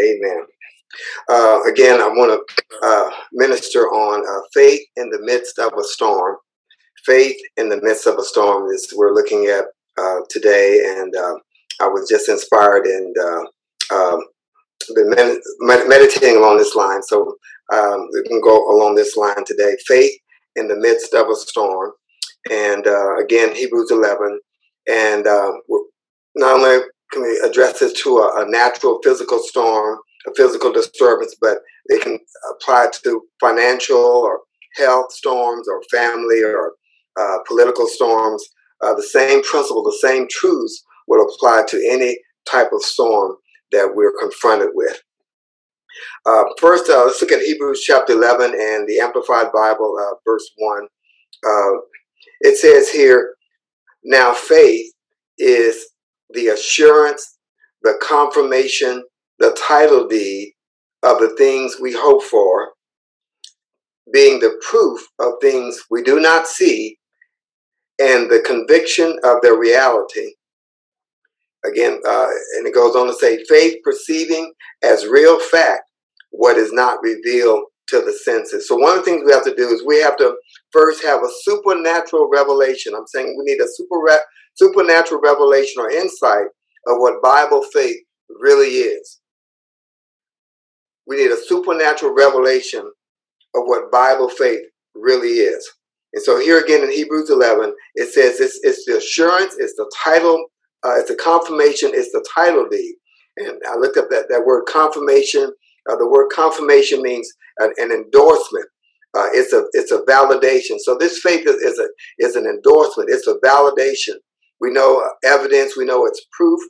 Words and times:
Amen. 0.00 0.44
Uh, 1.28 1.60
again, 1.70 2.00
I 2.00 2.08
want 2.08 2.32
to 2.32 2.64
uh, 2.82 3.10
minister 3.32 3.82
on 3.88 4.24
uh, 4.26 4.42
faith 4.52 4.80
in 4.96 5.10
the 5.10 5.20
midst 5.22 5.58
of 5.58 5.72
a 5.78 5.84
storm. 5.84 6.36
Faith 7.04 7.36
in 7.56 7.68
the 7.68 7.80
midst 7.82 8.06
of 8.06 8.18
a 8.18 8.24
storm 8.24 8.70
is 8.72 8.92
we're 8.96 9.14
looking 9.14 9.46
at 9.46 9.64
uh, 9.98 10.20
today, 10.28 10.80
and 10.98 11.14
uh, 11.14 11.34
I 11.80 11.88
was 11.88 12.08
just 12.08 12.28
inspired 12.28 12.86
and 12.86 13.16
uh, 13.18 13.94
um, 13.94 14.20
been 14.94 15.10
med- 15.10 15.38
med- 15.60 15.88
meditating 15.88 16.36
along 16.36 16.58
this 16.58 16.74
line. 16.74 17.02
So 17.02 17.36
um, 17.72 18.08
we 18.12 18.22
can 18.24 18.40
go 18.40 18.70
along 18.70 18.94
this 18.94 19.16
line 19.16 19.44
today. 19.46 19.76
Faith 19.86 20.12
in 20.56 20.68
the 20.68 20.76
midst 20.76 21.14
of 21.14 21.28
a 21.28 21.34
storm, 21.34 21.92
and 22.50 22.86
again, 23.20 23.54
Hebrews 23.54 23.90
11, 23.90 24.40
and 24.88 25.24
not 26.34 26.60
only 26.60 26.84
can 27.12 27.22
we 27.22 27.40
address 27.44 27.80
this 27.80 27.92
to 28.02 28.18
a, 28.18 28.46
a 28.46 28.50
natural 28.50 29.00
physical 29.02 29.38
storm 29.38 29.98
a 30.26 30.34
physical 30.34 30.72
disturbance, 30.72 31.34
but 31.40 31.58
they 31.88 31.98
can 31.98 32.18
apply 32.52 32.88
to 33.04 33.22
financial 33.40 33.96
or 33.96 34.40
health 34.76 35.12
storms 35.12 35.66
or 35.68 35.82
family 35.90 36.42
or 36.42 36.74
uh, 37.18 37.38
political 37.46 37.86
storms. 37.86 38.44
Uh, 38.82 38.94
the 38.94 39.02
same 39.02 39.42
principle, 39.42 39.82
the 39.82 39.98
same 40.06 40.26
truths 40.30 40.84
will 41.06 41.26
apply 41.26 41.62
to 41.68 41.88
any 41.90 42.18
type 42.50 42.70
of 42.72 42.82
storm 42.82 43.36
that 43.72 43.90
we're 43.94 44.14
confronted 44.18 44.70
with. 44.74 45.00
Uh, 46.24 46.44
first, 46.58 46.88
uh, 46.88 47.04
let's 47.04 47.20
look 47.20 47.32
at 47.32 47.42
Hebrews 47.42 47.82
chapter 47.84 48.12
11 48.12 48.52
and 48.52 48.88
the 48.88 49.00
Amplified 49.00 49.52
Bible, 49.52 49.96
uh, 50.00 50.14
verse 50.24 50.48
1. 50.56 50.86
Uh, 51.46 51.80
it 52.40 52.56
says 52.56 52.88
here, 52.88 53.34
Now 54.04 54.32
faith 54.32 54.92
is 55.38 55.86
the 56.34 56.48
assurance, 56.48 57.38
the 57.82 57.98
confirmation, 58.02 59.02
the 59.38 59.56
title 59.60 60.06
deed 60.06 60.52
of 61.02 61.18
the 61.18 61.34
things 61.36 61.76
we 61.80 61.92
hope 61.92 62.22
for, 62.22 62.70
being 64.12 64.40
the 64.40 64.60
proof 64.68 65.00
of 65.18 65.34
things 65.40 65.82
we 65.90 66.02
do 66.02 66.20
not 66.20 66.46
see, 66.46 66.98
and 67.98 68.30
the 68.30 68.42
conviction 68.46 69.18
of 69.24 69.36
their 69.42 69.58
reality. 69.58 70.32
Again, 71.64 72.00
uh, 72.06 72.28
and 72.56 72.66
it 72.66 72.74
goes 72.74 72.96
on 72.96 73.06
to 73.06 73.14
say, 73.14 73.44
faith 73.44 73.78
perceiving 73.84 74.52
as 74.82 75.06
real 75.06 75.38
fact 75.38 75.82
what 76.30 76.56
is 76.56 76.72
not 76.72 77.02
revealed 77.02 77.64
to 77.88 78.00
the 78.00 78.12
senses. 78.12 78.66
So 78.66 78.76
one 78.76 78.96
of 78.96 79.04
the 79.04 79.10
things 79.10 79.22
we 79.26 79.32
have 79.32 79.44
to 79.44 79.54
do 79.54 79.68
is 79.68 79.84
we 79.84 80.00
have 80.00 80.16
to 80.18 80.34
first 80.72 81.02
have 81.04 81.22
a 81.22 81.28
supernatural 81.42 82.30
revelation. 82.32 82.94
I'm 82.96 83.06
saying 83.06 83.36
we 83.36 83.44
need 83.44 83.60
a 83.60 83.68
super 83.68 84.00
supernatural 84.54 85.20
revelation 85.20 85.82
or 85.82 85.90
insight 85.90 86.46
of 86.86 86.98
what 86.98 87.22
Bible 87.22 87.62
faith 87.72 87.96
really 88.28 88.68
is. 88.68 89.20
We 91.06 91.16
need 91.16 91.30
a 91.30 91.36
supernatural 91.36 92.14
revelation 92.14 92.80
of 93.54 93.62
what 93.64 93.90
Bible 93.90 94.28
faith 94.28 94.60
really 94.94 95.40
is. 95.40 95.68
And 96.12 96.22
so 96.22 96.40
here 96.40 96.60
again 96.60 96.82
in 96.82 96.90
Hebrews 96.90 97.30
11, 97.30 97.74
it 97.94 98.12
says 98.12 98.40
it's, 98.40 98.58
it's 98.62 98.84
the 98.84 98.98
assurance, 98.98 99.56
it's 99.58 99.74
the 99.76 99.90
title, 100.04 100.46
uh, 100.84 100.94
it's 100.96 101.10
the 101.10 101.16
confirmation, 101.16 101.90
it's 101.94 102.12
the 102.12 102.24
title 102.34 102.68
deed. 102.68 102.94
And 103.36 103.60
I 103.68 103.76
looked 103.76 103.96
up 103.96 104.10
that, 104.10 104.26
that 104.28 104.44
word 104.44 104.64
confirmation. 104.66 105.52
Uh, 105.88 105.96
the 105.96 106.08
word 106.08 106.28
confirmation 106.34 107.02
means 107.02 107.32
an, 107.58 107.72
an 107.78 107.90
endorsement. 107.92 108.66
Uh, 109.16 109.26
it's 109.32 109.52
a 109.52 109.64
it's 109.72 109.90
a 109.90 110.02
validation. 110.02 110.78
So 110.78 110.96
this 110.96 111.18
faith 111.20 111.46
is, 111.46 111.56
is 111.56 111.78
a 111.78 111.88
is 112.18 112.36
an 112.36 112.46
endorsement. 112.46 113.10
It's 113.10 113.26
a 113.26 113.34
validation. 113.44 114.18
We 114.60 114.70
know 114.70 115.08
evidence. 115.24 115.76
We 115.76 115.84
know 115.84 116.06
it's 116.06 116.24
proof. 116.32 116.60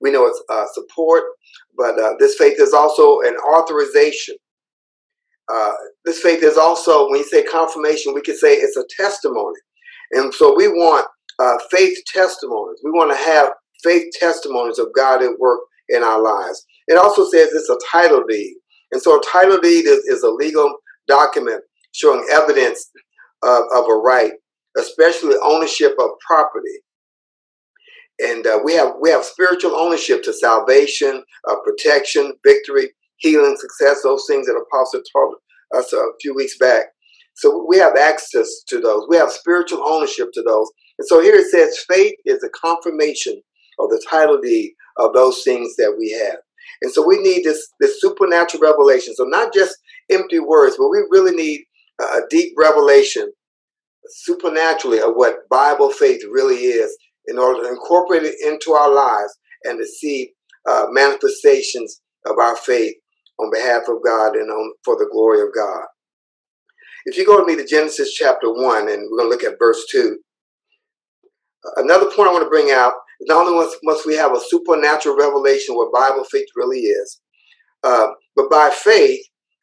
We 0.00 0.10
know 0.10 0.26
it's 0.26 0.42
uh, 0.50 0.66
support, 0.72 1.24
but 1.76 1.98
uh, 1.98 2.14
this 2.18 2.36
faith 2.36 2.56
is 2.58 2.72
also 2.74 3.20
an 3.20 3.36
authorization. 3.54 4.36
Uh, 5.52 5.72
this 6.04 6.20
faith 6.20 6.42
is 6.42 6.56
also, 6.56 7.08
when 7.08 7.18
you 7.18 7.24
say 7.24 7.42
confirmation, 7.42 8.14
we 8.14 8.22
could 8.22 8.36
say 8.36 8.54
it's 8.54 8.76
a 8.76 8.84
testimony. 8.96 9.58
And 10.12 10.32
so 10.34 10.54
we 10.56 10.68
want 10.68 11.06
uh, 11.38 11.56
faith 11.70 11.98
testimonies. 12.06 12.80
We 12.84 12.90
want 12.90 13.10
to 13.10 13.16
have 13.16 13.52
faith 13.82 14.12
testimonies 14.18 14.78
of 14.78 14.88
God 14.96 15.22
at 15.22 15.38
work 15.38 15.60
in 15.88 16.02
our 16.02 16.22
lives. 16.22 16.64
It 16.88 16.98
also 16.98 17.24
says 17.28 17.50
it's 17.52 17.70
a 17.70 17.78
title 17.90 18.24
deed. 18.28 18.54
And 18.92 19.00
so 19.00 19.18
a 19.18 19.22
title 19.24 19.58
deed 19.58 19.86
is, 19.86 19.98
is 20.06 20.22
a 20.22 20.30
legal 20.30 20.76
document 21.08 21.62
showing 21.92 22.26
evidence 22.32 22.90
of, 23.42 23.64
of 23.74 23.84
a 23.88 23.94
right, 23.94 24.32
especially 24.78 25.36
ownership 25.42 25.94
of 26.00 26.10
property 26.26 26.70
and 28.20 28.46
uh, 28.46 28.60
we 28.64 28.74
have 28.74 28.94
we 29.00 29.10
have 29.10 29.24
spiritual 29.24 29.74
ownership 29.76 30.22
to 30.24 30.32
salvation, 30.32 31.24
uh, 31.48 31.56
protection, 31.64 32.34
victory, 32.46 32.90
healing, 33.16 33.56
success. 33.58 34.02
Those 34.02 34.24
things 34.28 34.46
that 34.46 34.56
Apostle 34.60 35.02
taught 35.12 35.36
us 35.76 35.92
a 35.92 36.04
few 36.20 36.34
weeks 36.34 36.56
back. 36.58 36.86
So 37.34 37.66
we 37.68 37.78
have 37.78 37.96
access 37.96 38.62
to 38.68 38.80
those. 38.80 39.06
We 39.08 39.16
have 39.18 39.30
spiritual 39.30 39.82
ownership 39.86 40.30
to 40.34 40.42
those. 40.42 40.70
And 40.98 41.08
so 41.08 41.20
here 41.22 41.34
it 41.34 41.50
says, 41.50 41.84
faith 41.88 42.14
is 42.26 42.42
a 42.44 42.50
confirmation 42.50 43.40
of 43.78 43.90
the 43.90 44.04
title 44.10 44.40
deed 44.40 44.72
of 44.98 45.14
those 45.14 45.42
things 45.44 45.76
that 45.76 45.96
we 45.98 46.10
have. 46.12 46.38
And 46.82 46.92
so 46.92 47.06
we 47.06 47.18
need 47.22 47.44
this 47.44 47.68
this 47.80 48.00
supernatural 48.00 48.62
revelation. 48.62 49.14
So 49.14 49.24
not 49.24 49.54
just 49.54 49.76
empty 50.10 50.40
words, 50.40 50.76
but 50.78 50.90
we 50.90 50.98
really 51.10 51.34
need 51.34 51.64
a 52.00 52.20
deep 52.30 52.54
revelation 52.58 53.30
supernaturally 54.08 55.00
of 55.00 55.12
what 55.14 55.48
Bible 55.50 55.90
faith 55.90 56.22
really 56.30 56.56
is 56.56 56.96
in 57.26 57.38
order 57.38 57.62
to 57.62 57.68
incorporate 57.68 58.22
it 58.22 58.34
into 58.44 58.72
our 58.72 58.92
lives 58.92 59.32
and 59.64 59.78
to 59.78 59.86
see 59.86 60.32
uh, 60.68 60.86
manifestations 60.90 62.00
of 62.26 62.38
our 62.38 62.56
faith 62.56 62.94
on 63.38 63.50
behalf 63.50 63.82
of 63.88 64.02
God 64.04 64.34
and 64.34 64.50
on, 64.50 64.72
for 64.84 64.96
the 64.96 65.08
glory 65.12 65.40
of 65.40 65.48
God. 65.54 65.84
If 67.06 67.16
you 67.16 67.24
go 67.24 67.38
with 67.38 67.46
me 67.46 67.56
to 67.56 67.66
Genesis 67.66 68.12
chapter 68.12 68.52
1, 68.52 68.88
and 68.88 69.08
we're 69.10 69.18
going 69.18 69.24
to 69.24 69.28
look 69.28 69.44
at 69.44 69.58
verse 69.58 69.84
2, 69.90 70.18
another 71.76 72.06
point 72.06 72.28
I 72.28 72.32
want 72.32 72.44
to 72.44 72.50
bring 72.50 72.70
out 72.70 72.92
is 73.20 73.28
not 73.28 73.46
only 73.46 73.66
must 73.82 74.06
we 74.06 74.16
have 74.16 74.32
a 74.32 74.40
supernatural 74.48 75.16
revelation 75.16 75.74
what 75.74 75.92
Bible 75.92 76.24
faith 76.24 76.48
really 76.56 76.80
is, 76.80 77.20
uh, 77.82 78.08
but 78.36 78.50
by 78.50 78.70
faith, 78.70 79.20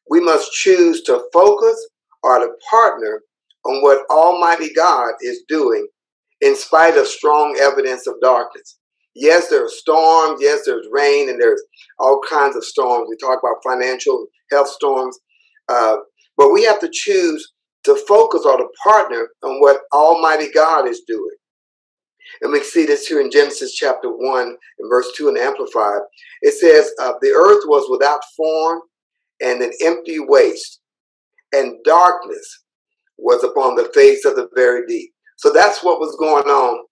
we 0.09 0.19
must 0.19 0.51
choose 0.53 1.01
to 1.03 1.23
focus 1.33 1.89
or 2.23 2.39
to 2.39 2.49
partner 2.69 3.21
on 3.67 3.81
what 3.81 4.05
Almighty 4.09 4.73
God 4.73 5.11
is 5.21 5.43
doing 5.47 5.87
in 6.41 6.55
spite 6.55 6.97
of 6.97 7.07
strong 7.07 7.57
evidence 7.61 8.07
of 8.07 8.15
darkness. 8.21 8.79
Yes, 9.15 9.49
there 9.49 9.65
are 9.65 9.69
storms. 9.69 10.39
Yes, 10.41 10.61
there's 10.65 10.87
rain 10.91 11.29
and 11.29 11.41
there's 11.41 11.63
all 11.99 12.21
kinds 12.29 12.55
of 12.55 12.63
storms. 12.63 13.07
We 13.09 13.17
talk 13.17 13.39
about 13.41 13.63
financial 13.67 14.27
health 14.51 14.69
storms. 14.69 15.17
Uh, 15.67 15.97
but 16.37 16.51
we 16.53 16.63
have 16.63 16.79
to 16.79 16.89
choose 16.91 17.51
to 17.83 17.95
focus 18.07 18.43
or 18.45 18.57
to 18.57 18.67
partner 18.83 19.29
on 19.43 19.59
what 19.59 19.81
Almighty 19.91 20.51
God 20.51 20.87
is 20.87 21.01
doing. 21.07 21.35
And 22.41 22.51
we 22.51 22.61
see 22.61 22.85
this 22.85 23.07
here 23.07 23.21
in 23.21 23.31
Genesis 23.31 23.73
chapter 23.73 24.09
1 24.09 24.41
and 24.43 24.89
verse 24.89 25.07
2 25.17 25.29
and 25.29 25.37
Amplified. 25.37 26.01
It 26.41 26.53
says, 26.53 26.91
uh, 27.01 27.13
The 27.21 27.31
earth 27.31 27.63
was 27.65 27.89
without 27.89 28.21
form 28.35 28.81
and 29.41 29.61
an 29.61 29.71
empty 29.83 30.19
waste, 30.19 30.81
and 31.53 31.77
darkness 31.85 32.65
was 33.17 33.43
upon 33.43 33.75
the 33.75 33.89
face 33.93 34.25
of 34.25 34.35
the 34.35 34.49
very 34.55 34.85
deep. 34.87 35.11
So 35.37 35.51
that's 35.51 35.83
what 35.83 35.99
was 35.99 36.15
going 36.17 36.45
on. 36.45 36.85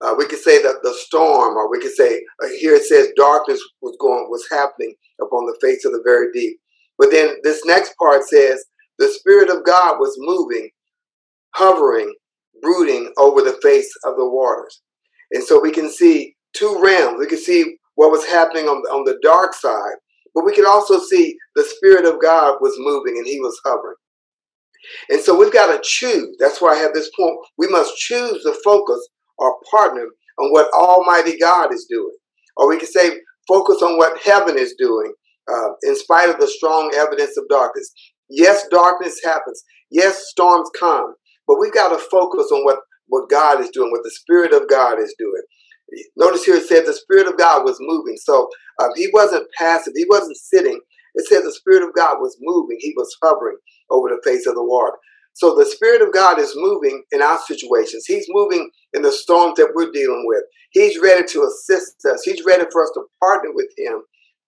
Uh, 0.00 0.14
we 0.16 0.26
could 0.26 0.38
say 0.38 0.62
that 0.62 0.76
the 0.82 0.94
storm, 0.94 1.56
or 1.56 1.70
we 1.70 1.80
could 1.80 1.94
say 1.94 2.22
uh, 2.42 2.48
here 2.60 2.74
it 2.74 2.84
says 2.84 3.08
darkness 3.16 3.60
was 3.82 3.96
going 4.00 4.28
was 4.30 4.46
happening 4.50 4.94
upon 5.20 5.44
the 5.46 5.58
face 5.60 5.84
of 5.84 5.92
the 5.92 6.02
very 6.04 6.30
deep. 6.32 6.58
But 6.98 7.10
then 7.10 7.36
this 7.42 7.64
next 7.64 7.94
part 7.98 8.22
says 8.24 8.64
the 8.98 9.08
spirit 9.08 9.50
of 9.50 9.64
God 9.64 9.98
was 9.98 10.14
moving, 10.18 10.70
hovering, 11.54 12.14
brooding 12.62 13.12
over 13.18 13.42
the 13.42 13.58
face 13.62 13.90
of 14.04 14.16
the 14.16 14.28
waters. 14.28 14.82
And 15.32 15.42
so 15.42 15.60
we 15.60 15.72
can 15.72 15.90
see 15.90 16.36
two 16.52 16.80
realms. 16.82 17.18
We 17.18 17.26
can 17.26 17.38
see 17.38 17.76
what 17.96 18.10
was 18.10 18.24
happening 18.24 18.66
on, 18.66 18.78
on 18.92 19.04
the 19.04 19.18
dark 19.22 19.54
side, 19.54 19.96
but 20.34 20.44
we 20.44 20.54
can 20.54 20.66
also 20.66 20.98
see 21.00 21.36
the 21.56 21.64
spirit 21.64 22.04
of 22.04 22.22
God 22.22 22.58
was 22.60 22.74
moving 22.78 23.18
and 23.18 23.26
he 23.26 23.40
was 23.40 23.60
hovering. 23.64 23.96
And 25.10 25.20
so 25.20 25.38
we've 25.38 25.52
got 25.52 25.72
to 25.74 25.80
choose. 25.82 26.36
That's 26.38 26.60
why 26.60 26.74
I 26.74 26.78
have 26.78 26.94
this 26.94 27.10
point. 27.18 27.36
We 27.58 27.68
must 27.68 27.96
choose 27.96 28.42
to 28.42 28.54
focus 28.64 29.08
our 29.40 29.54
partner 29.70 30.06
on 30.38 30.52
what 30.52 30.72
Almighty 30.72 31.38
God 31.38 31.72
is 31.72 31.86
doing. 31.88 32.16
Or 32.56 32.68
we 32.68 32.78
can 32.78 32.88
say, 32.88 33.10
focus 33.48 33.82
on 33.82 33.98
what 33.98 34.20
heaven 34.22 34.58
is 34.58 34.74
doing 34.78 35.12
uh, 35.50 35.70
in 35.82 35.96
spite 35.96 36.28
of 36.30 36.40
the 36.40 36.48
strong 36.48 36.92
evidence 36.96 37.36
of 37.36 37.48
darkness. 37.48 37.92
Yes, 38.30 38.66
darkness 38.70 39.20
happens. 39.24 39.62
Yes, 39.90 40.28
storms 40.28 40.70
come. 40.78 41.14
But 41.46 41.58
we've 41.60 41.74
got 41.74 41.90
to 41.90 41.98
focus 42.10 42.50
on 42.52 42.64
what, 42.64 42.80
what 43.08 43.30
God 43.30 43.60
is 43.60 43.70
doing, 43.70 43.90
what 43.90 44.02
the 44.04 44.10
Spirit 44.10 44.52
of 44.52 44.68
God 44.68 44.98
is 44.98 45.14
doing. 45.18 45.42
Notice 46.16 46.44
here 46.44 46.56
it 46.56 46.66
says 46.68 46.86
the 46.86 46.92
Spirit 46.92 47.28
of 47.28 47.38
God 47.38 47.64
was 47.64 47.78
moving. 47.80 48.16
So 48.18 48.48
uh, 48.80 48.88
he 48.96 49.08
wasn't 49.12 49.48
passive, 49.58 49.94
he 49.96 50.06
wasn't 50.08 50.36
sitting 50.36 50.80
it 51.14 51.26
says 51.26 51.42
the 51.44 51.52
Spirit 51.52 51.82
of 51.82 51.94
God 51.94 52.18
was 52.20 52.36
moving, 52.40 52.78
He 52.80 52.94
was 52.96 53.14
hovering 53.22 53.58
over 53.90 54.08
the 54.08 54.20
face 54.24 54.46
of 54.46 54.54
the 54.54 54.64
water. 54.64 54.96
So 55.34 55.54
the 55.54 55.66
Spirit 55.66 56.02
of 56.02 56.12
God 56.12 56.40
is 56.40 56.52
moving 56.56 57.04
in 57.12 57.22
our 57.22 57.38
situations. 57.38 58.06
He's 58.06 58.26
moving 58.28 58.70
in 58.92 59.02
the 59.02 59.12
storms 59.12 59.54
that 59.56 59.72
we're 59.74 59.92
dealing 59.92 60.24
with. 60.26 60.42
He's 60.72 61.00
ready 61.00 61.26
to 61.28 61.44
assist 61.44 62.04
us. 62.06 62.22
He's 62.24 62.44
ready 62.44 62.64
for 62.72 62.82
us 62.82 62.90
to 62.94 63.04
partner 63.22 63.50
with 63.54 63.68
Him 63.78 64.02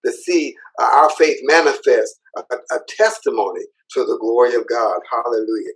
to 0.04 0.12
see 0.12 0.54
uh, 0.80 0.90
our 0.92 1.10
faith 1.10 1.38
manifest 1.44 2.18
a, 2.36 2.42
a 2.72 2.78
testimony 2.88 3.62
to 3.92 4.04
the 4.04 4.18
glory 4.20 4.54
of 4.54 4.66
God. 4.68 5.00
Hallelujah. 5.10 5.74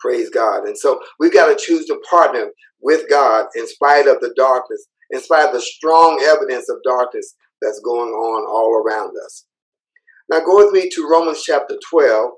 Praise 0.00 0.30
God. 0.30 0.64
And 0.66 0.76
so 0.76 1.00
we've 1.18 1.32
got 1.32 1.46
to 1.46 1.64
choose 1.64 1.86
to 1.86 2.00
partner 2.08 2.50
with 2.80 3.08
God 3.08 3.46
in 3.54 3.66
spite 3.68 4.06
of 4.06 4.20
the 4.20 4.32
darkness, 4.36 4.86
in 5.10 5.20
spite 5.20 5.46
of 5.46 5.54
the 5.54 5.60
strong 5.60 6.22
evidence 6.28 6.68
of 6.68 6.76
darkness 6.84 7.36
that's 7.60 7.80
going 7.80 8.10
on 8.10 8.46
all 8.48 8.82
around 8.82 9.14
us. 9.24 9.44
Now 10.30 10.40
go 10.40 10.56
with 10.56 10.72
me 10.72 10.88
to 10.90 11.08
Romans 11.08 11.42
chapter 11.42 11.76
12 11.90 12.30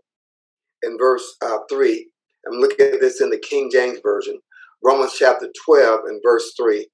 and 0.82 0.98
verse 0.98 1.36
uh, 1.42 1.58
3. 1.70 2.08
I'm 2.46 2.58
looking 2.60 2.86
at 2.86 3.00
this 3.00 3.20
in 3.20 3.30
the 3.30 3.38
King 3.38 3.70
James 3.72 3.98
Version. 4.02 4.38
Romans 4.84 5.14
chapter 5.18 5.48
12 5.64 6.00
and 6.06 6.20
verse 6.24 6.52
3. 6.60 6.86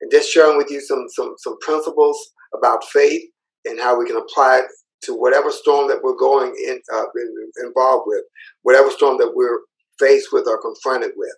And 0.00 0.10
just 0.10 0.30
sharing 0.30 0.56
with 0.56 0.70
you 0.70 0.80
some, 0.80 1.06
some, 1.08 1.34
some 1.38 1.58
principles 1.60 2.18
about 2.56 2.84
faith 2.84 3.22
and 3.64 3.80
how 3.80 3.98
we 3.98 4.06
can 4.06 4.16
apply 4.16 4.58
it 4.58 4.66
to 5.02 5.14
whatever 5.14 5.50
storm 5.50 5.88
that 5.88 6.02
we're 6.02 6.16
going 6.16 6.54
in, 6.66 6.80
uh, 6.94 7.04
involved 7.64 8.04
with, 8.06 8.22
whatever 8.62 8.90
storm 8.90 9.18
that 9.18 9.32
we're 9.34 9.60
faced 9.98 10.28
with 10.32 10.46
or 10.46 10.60
confronted 10.60 11.12
with. 11.16 11.34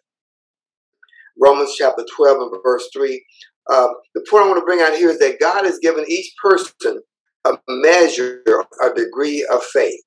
Romans 1.40 1.74
chapter 1.76 2.04
12 2.16 2.52
and 2.52 2.62
verse 2.62 2.88
3. 2.92 3.24
Uh, 3.70 3.88
the 4.14 4.24
point 4.28 4.44
I 4.44 4.48
want 4.48 4.58
to 4.58 4.64
bring 4.64 4.80
out 4.80 4.94
here 4.94 5.10
is 5.10 5.18
that 5.20 5.40
God 5.40 5.64
has 5.64 5.78
given 5.78 6.04
each 6.08 6.34
person 6.42 7.00
a 7.44 7.52
measure, 7.68 8.42
a 8.82 8.94
degree 8.94 9.46
of 9.50 9.62
faith. 9.64 10.00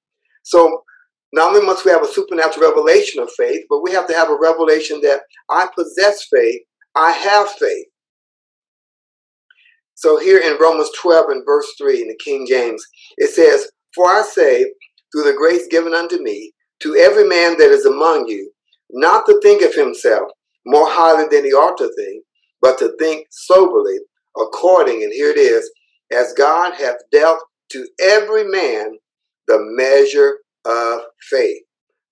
So 0.44 0.84
not 1.36 1.54
only 1.54 1.66
must 1.66 1.84
we 1.84 1.92
have 1.92 2.02
a 2.02 2.08
supernatural 2.08 2.70
revelation 2.70 3.22
of 3.22 3.30
faith, 3.38 3.66
but 3.70 3.84
we 3.84 3.92
have 3.92 4.08
to 4.08 4.14
have 4.14 4.30
a 4.30 4.38
revelation 4.42 5.02
that 5.02 5.20
I 5.50 5.68
possess 5.76 6.26
faith, 6.34 6.62
I 6.96 7.12
have 7.12 7.50
faith. 7.50 7.88
So 9.96 10.18
here 10.18 10.40
in 10.40 10.58
Romans 10.62 10.90
12 10.98 11.30
and 11.32 11.46
verse 11.46 11.68
3 11.78 12.04
in 12.04 12.08
the 12.08 12.18
King 12.24 12.48
James, 12.48 12.82
it 13.18 13.32
says, 13.32 13.70
For 13.94 14.08
I 14.08 14.22
say, 14.22 14.72
through 15.12 15.24
the 15.24 15.38
grace 15.38 15.68
given 15.70 15.94
unto 15.94 16.24
me, 16.24 16.54
to 16.80 16.96
every 16.96 17.28
man 17.28 17.58
that 17.58 17.70
is 17.70 17.86
among 17.86 18.28
you, 18.28 18.50
not 18.92 19.26
to 19.26 19.38
think 19.42 19.62
of 19.62 19.76
himself 19.76 20.32
more 20.66 20.88
highly 20.88 21.28
than 21.30 21.44
he 21.44 21.52
ought 21.52 21.78
to 21.80 21.92
think, 21.98 22.24
but 22.62 22.78
to 22.80 22.96
think 22.98 23.28
soberly, 23.30 23.98
according, 24.38 25.04
and 25.04 25.12
here 25.12 25.32
it 25.32 25.38
is, 25.38 25.70
as 26.14 26.34
God 26.38 26.76
hath 26.76 26.98
dealt 27.12 27.40
to 27.72 27.86
every 28.02 28.46
man 28.46 28.98
the 29.48 29.58
measure 29.60 30.38
of 30.66 31.02
faith. 31.30 31.62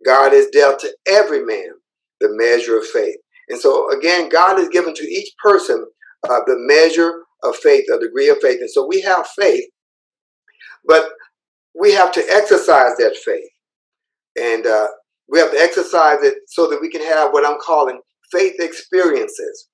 God 0.05 0.33
has 0.33 0.47
dealt 0.47 0.79
to 0.79 0.95
every 1.07 1.45
man 1.45 1.69
the 2.19 2.29
measure 2.31 2.77
of 2.77 2.85
faith. 2.87 3.17
And 3.49 3.59
so, 3.59 3.91
again, 3.91 4.29
God 4.29 4.57
has 4.57 4.69
given 4.69 4.93
to 4.93 5.03
each 5.03 5.33
person 5.41 5.85
uh, 6.29 6.39
the 6.45 6.55
measure 6.57 7.23
of 7.43 7.55
faith, 7.57 7.85
a 7.93 7.99
degree 7.99 8.29
of 8.29 8.37
faith. 8.41 8.59
And 8.61 8.71
so 8.71 8.85
we 8.85 9.01
have 9.01 9.27
faith, 9.27 9.65
but 10.85 11.09
we 11.79 11.91
have 11.93 12.11
to 12.13 12.21
exercise 12.29 12.95
that 12.97 13.17
faith. 13.23 13.49
And 14.39 14.65
uh, 14.65 14.87
we 15.29 15.39
have 15.39 15.51
to 15.51 15.59
exercise 15.59 16.19
it 16.21 16.35
so 16.47 16.67
that 16.69 16.79
we 16.81 16.89
can 16.89 17.03
have 17.03 17.31
what 17.31 17.45
I'm 17.45 17.59
calling 17.59 17.99
faith 18.31 18.55
experiences. 18.59 19.67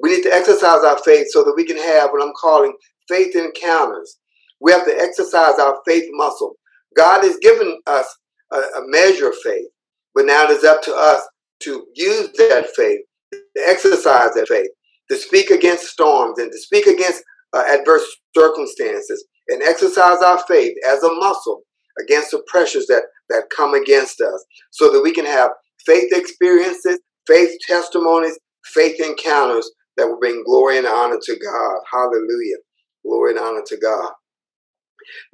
We 0.00 0.16
need 0.16 0.22
to 0.22 0.32
exercise 0.32 0.84
our 0.84 0.98
faith 1.04 1.26
so 1.30 1.44
that 1.44 1.54
we 1.56 1.66
can 1.66 1.76
have 1.76 2.10
what 2.10 2.22
I'm 2.22 2.32
calling 2.40 2.72
faith 3.08 3.36
encounters. 3.36 4.18
We 4.60 4.72
have 4.72 4.86
to 4.86 4.96
exercise 4.96 5.58
our 5.58 5.78
faith 5.86 6.08
muscle. 6.12 6.54
God 6.96 7.24
has 7.24 7.36
given 7.38 7.78
us 7.86 8.06
a, 8.52 8.56
a 8.56 8.82
measure 8.86 9.28
of 9.28 9.36
faith, 9.42 9.68
but 10.14 10.26
now 10.26 10.44
it 10.44 10.50
is 10.50 10.64
up 10.64 10.82
to 10.82 10.94
us 10.94 11.22
to 11.60 11.86
use 11.94 12.30
that 12.38 12.66
faith, 12.74 13.00
to 13.32 13.40
exercise 13.56 14.34
that 14.34 14.48
faith, 14.48 14.70
to 15.10 15.16
speak 15.16 15.50
against 15.50 15.86
storms 15.86 16.38
and 16.38 16.50
to 16.50 16.58
speak 16.58 16.86
against 16.86 17.22
uh, 17.52 17.64
adverse 17.70 18.04
circumstances 18.36 19.26
and 19.48 19.62
exercise 19.62 20.22
our 20.22 20.42
faith 20.48 20.74
as 20.88 21.02
a 21.02 21.12
muscle 21.14 21.62
against 22.00 22.30
the 22.30 22.42
pressures 22.46 22.86
that, 22.86 23.02
that 23.28 23.44
come 23.54 23.74
against 23.74 24.20
us 24.20 24.44
so 24.70 24.92
that 24.92 25.02
we 25.02 25.12
can 25.12 25.26
have 25.26 25.50
faith 25.84 26.12
experiences, 26.12 27.00
faith 27.26 27.50
testimonies, 27.66 28.38
faith 28.64 29.00
encounters 29.00 29.70
that 29.96 30.06
will 30.06 30.18
bring 30.18 30.42
glory 30.44 30.78
and 30.78 30.86
honor 30.86 31.18
to 31.20 31.38
God. 31.38 31.78
Hallelujah. 31.92 32.56
Glory 33.04 33.32
and 33.32 33.40
honor 33.40 33.62
to 33.66 33.76
God. 33.78 34.12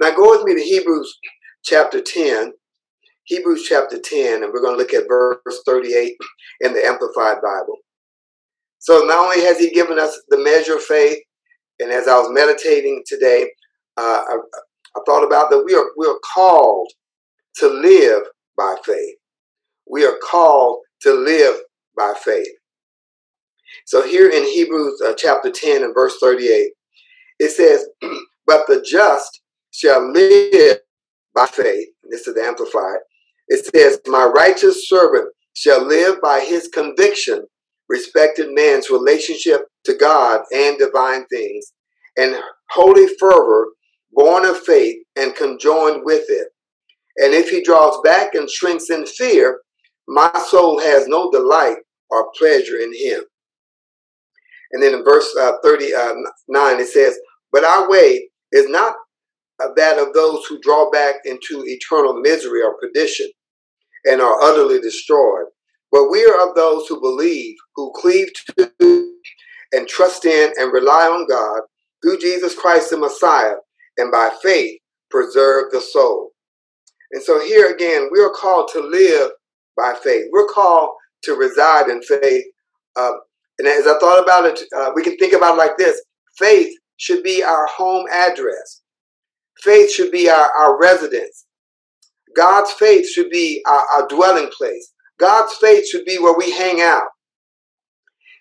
Now 0.01 0.15
go 0.15 0.31
with 0.31 0.45
me 0.45 0.55
to 0.55 0.63
Hebrews 0.63 1.19
chapter 1.67 2.01
10. 2.01 2.53
Hebrews 3.25 3.67
chapter 3.69 3.99
10, 3.99 4.45
and 4.45 4.53
we're 4.53 4.63
going 4.63 4.75
to 4.75 4.79
look 4.79 4.95
at 4.95 5.09
verse 5.09 5.63
38 5.67 6.17
in 6.61 6.73
the 6.73 6.85
Amplified 6.87 7.39
Bible. 7.43 7.79
So 8.79 9.01
not 9.05 9.19
only 9.19 9.41
has 9.41 9.59
he 9.59 9.71
given 9.71 9.99
us 9.99 10.17
the 10.29 10.39
measure 10.39 10.77
of 10.77 10.83
faith, 10.83 11.19
and 11.81 11.91
as 11.91 12.07
I 12.07 12.17
was 12.19 12.31
meditating 12.33 13.03
today, 13.05 13.51
uh, 13.97 14.23
I, 14.29 14.39
I 14.97 15.01
thought 15.05 15.25
about 15.27 15.51
that 15.51 15.65
we 15.65 15.75
are 15.75 15.87
we 15.97 16.07
are 16.07 16.21
called 16.35 16.91
to 17.57 17.69
live 17.69 18.23
by 18.57 18.77
faith. 18.85 19.17
We 19.91 20.05
are 20.07 20.17
called 20.23 20.81
to 21.03 21.15
live 21.15 21.57
by 21.97 22.15
faith. 22.23 22.49
So 23.87 24.07
here 24.07 24.29
in 24.29 24.45
Hebrews 24.45 25.03
uh, 25.05 25.15
chapter 25.17 25.51
10 25.51 25.83
and 25.83 25.95
verse 25.95 26.17
38, 26.21 26.73
it 27.41 27.51
says, 27.51 27.89
But 28.47 28.67
the 28.69 28.85
just 28.89 29.41
shall 29.73 30.13
live 30.13 30.79
by 31.37 31.47
faith. 31.47 31.89
This 32.11 32.27
is 32.27 32.37
Amplified. 32.37 32.99
It 33.49 33.65
says, 33.73 34.01
My 34.07 34.25
righteous 34.25 34.89
servant 34.89 35.29
shall 35.55 35.87
live 35.87 36.21
by 36.21 36.41
his 36.41 36.69
conviction, 36.69 37.47
respected 37.89 38.49
man's 38.53 38.91
relationship 38.91 39.67
to 39.85 39.95
God 39.95 40.41
and 40.53 40.79
divine 40.79 41.27
things, 41.27 41.73
and 42.17 42.35
holy 42.71 43.07
fervor 43.21 43.69
born 44.13 44.47
of 44.47 44.59
faith 44.59 44.97
and 45.17 45.37
conjoined 45.37 46.03
with 46.05 46.25
it. 46.29 46.49
And 47.19 47.35
if 47.35 47.51
he 47.51 47.63
draws 47.63 48.01
back 48.03 48.35
and 48.35 48.51
shrinks 48.51 48.91
in 48.91 49.07
fear, 49.07 49.61
my 50.09 50.31
soul 50.49 50.81
has 50.81 51.07
no 51.07 51.31
delight 51.31 51.77
or 52.11 52.31
pleasure 52.37 52.79
in 52.79 52.93
him. 52.95 53.23
And 54.73 54.83
then 54.83 54.95
in 54.95 55.05
verse 55.05 55.35
uh, 55.39 55.53
39, 55.63 56.81
it 56.81 56.89
says, 56.89 57.19
But 57.53 57.65
our 57.65 57.89
way 57.89 58.29
is 58.53 58.69
not 58.69 58.95
that 59.59 59.99
of 59.99 60.13
those 60.13 60.45
who 60.47 60.61
draw 60.61 60.91
back 60.91 61.17
into 61.25 61.65
eternal 61.67 62.21
misery 62.21 62.63
or 62.63 62.77
perdition 62.79 63.29
and 64.05 64.21
are 64.21 64.43
utterly 64.43 64.81
destroyed. 64.81 65.47
But 65.93 66.11
we 66.11 66.25
are 66.25 66.49
of 66.49 66.55
those 66.55 66.87
who 66.87 67.01
believe, 67.01 67.57
who 67.75 67.93
cleave 67.95 68.29
to 68.59 68.71
and 69.73 69.89
trust 69.89 70.25
in 70.25 70.53
and 70.59 70.73
rely 70.73 71.07
on 71.07 71.27
God 71.29 71.63
through 72.03 72.19
Jesus 72.19 72.55
Christ 72.55 72.91
the 72.91 72.99
Messiah, 72.99 73.57
and 73.99 74.13
by 74.13 74.31
faith 74.43 74.79
preserve 75.11 75.71
the 75.73 75.81
soul. 75.81 76.31
And 77.13 77.23
so 77.23 77.41
here 77.41 77.73
again, 77.73 78.09
we 78.13 78.21
are 78.21 78.31
called 78.31 78.69
to 78.73 78.81
live 78.81 79.31
by 79.77 79.95
faith. 80.03 80.27
We're 80.33 80.49
called 80.49 80.91
to 81.25 81.35
reside 81.35 81.89
in 81.89 82.03
faith. 82.03 82.45
Uh, 82.97 83.13
and 83.59 83.69
as 83.69 83.87
I 83.87 83.99
thought 83.99 84.23
about 84.23 84.45
it, 84.45 84.61
uh, 84.77 84.91
we 84.95 85.03
can 85.03 85.17
think 85.17 85.33
about 85.33 85.55
it 85.55 85.59
like 85.59 85.77
this 85.77 86.01
faith 86.39 86.75
should 86.99 87.23
be 87.23 87.43
our 87.43 87.67
home 87.67 88.07
address, 88.13 88.83
faith 89.63 89.91
should 89.91 90.11
be 90.11 90.29
our, 90.29 90.51
our 90.53 90.79
residence. 90.79 91.47
God's 92.37 92.73
faith 92.73 93.09
should 93.09 93.31
be 93.31 93.63
our, 93.67 93.85
our 93.95 94.09
dwelling 94.09 94.51
place. 94.57 94.93
God's 95.19 95.55
faith 95.55 95.89
should 95.89 96.05
be 96.05 96.19
where 96.19 96.37
we 96.37 96.51
hang 96.51 96.81
out. 96.81 97.09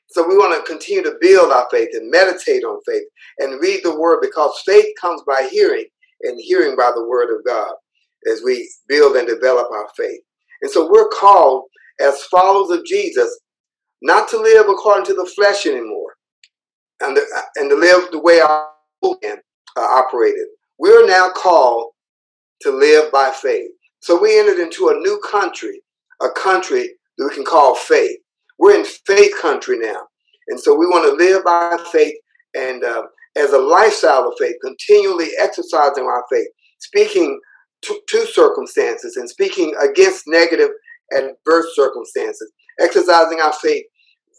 So 0.09 0.27
we 0.27 0.37
want 0.37 0.55
to 0.55 0.71
continue 0.71 1.03
to 1.03 1.17
build 1.19 1.51
our 1.51 1.67
faith 1.71 1.89
and 1.93 2.11
meditate 2.11 2.63
on 2.63 2.79
faith 2.85 3.03
and 3.39 3.61
read 3.61 3.81
the 3.83 3.97
word 3.99 4.19
because 4.21 4.61
faith 4.65 4.87
comes 4.99 5.21
by 5.27 5.47
hearing 5.51 5.85
and 6.21 6.39
hearing 6.39 6.75
by 6.75 6.91
the 6.95 7.05
word 7.05 7.35
of 7.35 7.45
God 7.45 7.73
as 8.31 8.41
we 8.43 8.69
build 8.87 9.15
and 9.15 9.27
develop 9.27 9.69
our 9.71 9.87
faith. 9.97 10.21
And 10.61 10.71
so 10.71 10.89
we're 10.89 11.09
called 11.09 11.65
as 11.99 12.23
followers 12.23 12.77
of 12.77 12.85
Jesus 12.85 13.39
not 14.01 14.27
to 14.29 14.37
live 14.37 14.67
according 14.69 15.05
to 15.05 15.13
the 15.13 15.29
flesh 15.35 15.65
anymore 15.65 16.15
and, 17.01 17.15
to, 17.15 17.23
and 17.55 17.69
to 17.69 17.75
live 17.75 18.11
the 18.11 18.21
way 18.21 18.39
our 18.39 18.69
man 19.03 19.37
uh, 19.77 19.81
operated. 19.81 20.47
We're 20.77 21.07
now 21.07 21.31
called 21.31 21.91
to 22.61 22.71
live 22.71 23.11
by 23.11 23.31
faith. 23.31 23.69
So 23.99 24.19
we 24.21 24.39
entered 24.39 24.61
into 24.61 24.89
a 24.89 24.99
new 24.99 25.19
country, 25.29 25.81
a 26.21 26.29
country 26.29 26.89
that 27.17 27.27
we 27.29 27.35
can 27.35 27.45
call 27.45 27.75
faith. 27.75 28.17
We're 28.59 28.79
in 28.79 28.85
faith 28.85 29.33
country 29.41 29.77
now. 29.79 30.07
And 30.47 30.59
so 30.59 30.75
we 30.75 30.85
want 30.85 31.05
to 31.05 31.25
live 31.25 31.43
by 31.43 31.77
faith 31.91 32.15
and 32.53 32.83
uh, 32.83 33.03
as 33.35 33.51
a 33.51 33.57
lifestyle 33.57 34.27
of 34.27 34.35
faith, 34.39 34.55
continually 34.63 35.29
exercising 35.39 36.05
our 36.05 36.23
faith, 36.31 36.47
speaking 36.79 37.39
to, 37.83 37.99
to 38.07 38.25
circumstances 38.27 39.17
and 39.17 39.29
speaking 39.29 39.73
against 39.81 40.23
negative 40.27 40.69
adverse 41.11 41.67
circumstances, 41.75 42.51
exercising 42.79 43.41
our 43.41 43.53
faith 43.53 43.85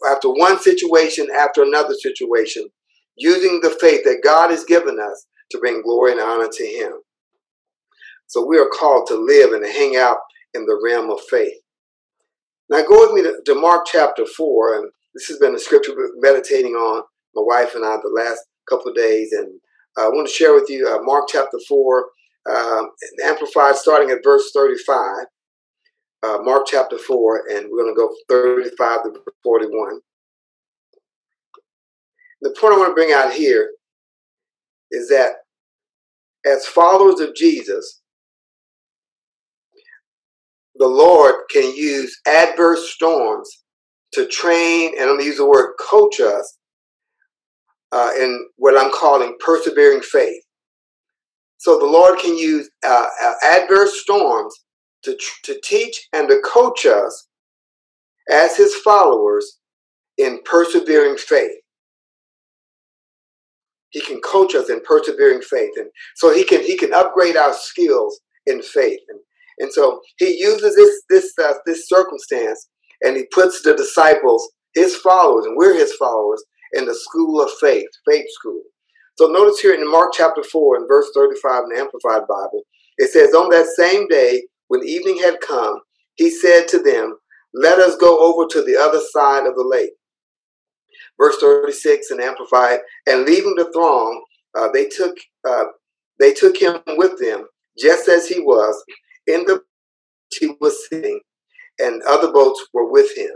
after 0.09 0.29
one 0.29 0.59
situation 0.59 1.27
after 1.37 1.63
another 1.63 1.93
situation, 1.93 2.67
using 3.15 3.59
the 3.61 3.75
faith 3.81 4.03
that 4.03 4.21
God 4.23 4.51
has 4.51 4.63
given 4.63 4.99
us 4.99 5.25
to 5.51 5.59
bring 5.59 5.81
glory 5.81 6.13
and 6.13 6.21
honor 6.21 6.49
to 6.51 6.65
Him. 6.65 6.93
So 8.27 8.45
we 8.45 8.59
are 8.59 8.67
called 8.67 9.07
to 9.07 9.15
live 9.15 9.53
and 9.53 9.63
to 9.63 9.71
hang 9.71 9.95
out 9.95 10.17
in 10.53 10.65
the 10.65 10.79
realm 10.83 11.09
of 11.09 11.21
faith. 11.29 11.57
Now 12.69 12.81
go 12.81 12.99
with 12.99 13.13
me 13.13 13.23
to, 13.23 13.39
to 13.45 13.59
Mark 13.59 13.85
chapter 13.89 14.25
4, 14.25 14.75
and 14.75 14.91
this 15.13 15.27
has 15.27 15.37
been 15.37 15.55
a 15.55 15.59
scripture 15.59 15.93
we're 15.95 16.09
meditating 16.17 16.73
on, 16.73 17.03
my 17.33 17.43
wife 17.45 17.75
and 17.75 17.85
I, 17.85 17.95
the 17.97 18.09
last 18.09 18.41
couple 18.69 18.91
days, 18.93 19.31
and 19.31 19.59
I 19.97 20.09
want 20.09 20.27
to 20.27 20.33
share 20.33 20.53
with 20.53 20.69
you 20.69 20.87
uh, 20.87 21.01
Mark 21.03 21.25
chapter 21.29 21.57
4, 21.67 22.05
um, 22.49 22.91
Amplified, 23.25 23.75
starting 23.75 24.11
at 24.11 24.23
verse 24.23 24.51
35. 24.53 25.25
Uh, 26.23 26.39
Mark 26.41 26.63
chapter 26.65 26.97
4, 26.97 27.43
and 27.51 27.67
we're 27.69 27.83
going 27.83 27.93
to 27.93 27.99
go 27.99 28.09
35 28.27 29.03
to 29.03 29.21
41. 29.43 29.99
The 32.41 32.55
point 32.59 32.73
I 32.73 32.77
want 32.77 32.89
to 32.89 32.93
bring 32.95 33.13
out 33.13 33.33
here 33.33 33.71
is 34.91 35.09
that 35.09 35.33
as 36.45 36.65
followers 36.65 37.19
of 37.19 37.35
Jesus, 37.35 38.01
the 40.75 40.87
Lord 40.87 41.35
can 41.51 41.75
use 41.75 42.19
adverse 42.27 42.91
storms 42.91 43.49
to 44.13 44.27
train, 44.27 44.93
and 44.93 45.03
I'm 45.03 45.15
going 45.15 45.21
to 45.21 45.25
use 45.25 45.37
the 45.37 45.47
word 45.47 45.73
coach 45.79 46.19
us 46.19 46.57
uh, 47.91 48.11
in 48.19 48.47
what 48.57 48.77
I'm 48.79 48.91
calling 48.93 49.35
persevering 49.39 50.01
faith. 50.01 50.43
So 51.57 51.79
the 51.79 51.85
Lord 51.85 52.19
can 52.19 52.37
use 52.37 52.69
uh, 52.85 53.07
uh, 53.23 53.33
adverse 53.43 54.01
storms 54.01 54.55
to, 55.03 55.17
to 55.43 55.59
teach 55.63 56.07
and 56.13 56.29
to 56.29 56.39
coach 56.45 56.85
us 56.85 57.27
as 58.31 58.55
his 58.57 58.75
followers 58.75 59.59
in 60.17 60.39
persevering 60.45 61.17
faith. 61.17 61.57
He 63.91 64.01
can 64.01 64.19
coach 64.21 64.55
us 64.55 64.69
in 64.69 64.81
persevering 64.81 65.41
faith. 65.41 65.71
And 65.77 65.89
so 66.15 66.33
he 66.33 66.43
can 66.43 66.61
he 66.61 66.77
can 66.77 66.93
upgrade 66.93 67.37
our 67.37 67.53
skills 67.53 68.19
in 68.45 68.61
faith. 68.61 68.99
And, 69.09 69.19
and 69.59 69.73
so 69.73 70.01
he 70.17 70.39
uses 70.39 70.75
this 70.75 71.03
this 71.09 71.33
uh, 71.43 71.53
this 71.65 71.87
circumstance 71.87 72.67
and 73.03 73.15
he 73.15 73.25
puts 73.31 73.61
the 73.61 73.75
disciples, 73.75 74.49
his 74.73 74.95
followers, 74.97 75.45
and 75.45 75.55
we're 75.55 75.77
his 75.77 75.93
followers, 75.95 76.43
in 76.73 76.85
the 76.85 76.95
school 76.95 77.41
of 77.41 77.49
faith, 77.59 77.87
faith 78.09 78.25
school. 78.31 78.61
So 79.17 79.27
notice 79.27 79.59
here 79.59 79.73
in 79.73 79.89
Mark 79.89 80.11
chapter 80.13 80.43
4 80.43 80.77
and 80.77 80.87
verse 80.87 81.09
35 81.15 81.63
in 81.63 81.69
the 81.69 81.81
Amplified 81.81 82.27
Bible, 82.27 82.63
it 82.97 83.11
says, 83.11 83.33
On 83.33 83.49
that 83.49 83.67
same 83.77 84.07
day, 84.07 84.43
when 84.67 84.83
evening 84.83 85.17
had 85.17 85.39
come, 85.41 85.79
he 86.15 86.29
said 86.29 86.67
to 86.69 86.79
them, 86.79 87.17
Let 87.53 87.79
us 87.79 87.95
go 87.95 88.19
over 88.19 88.47
to 88.47 88.61
the 88.61 88.75
other 88.75 88.99
side 89.11 89.47
of 89.47 89.55
the 89.55 89.67
lake. 89.67 89.91
Verse 91.19 91.37
36 91.39 92.11
and 92.11 92.21
Amplified, 92.21 92.79
and 93.07 93.25
leaving 93.25 93.55
the 93.55 93.71
throng, 93.73 94.23
uh, 94.57 94.69
they 94.73 94.87
took 94.87 95.17
uh, 95.47 95.65
they 96.19 96.33
took 96.33 96.57
him 96.57 96.79
with 96.89 97.19
them, 97.19 97.47
just 97.77 98.07
as 98.07 98.27
he 98.27 98.39
was, 98.39 98.83
in 99.27 99.45
the 99.45 99.61
he 100.39 100.55
was 100.59 100.87
sitting, 100.89 101.19
and 101.79 102.01
other 102.03 102.31
boats 102.31 102.65
were 102.73 102.91
with 102.91 103.15
him. 103.15 103.31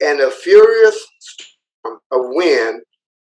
And 0.00 0.20
a 0.20 0.30
furious 0.30 1.06
storm 1.20 1.98
of 2.10 2.20
wind, 2.34 2.82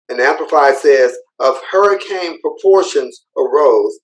and 0.09 0.21
Amplified 0.21 0.77
says, 0.77 1.17
of 1.41 1.57
hurricane 1.71 2.41
proportions 2.41 3.25
arose, 3.37 3.99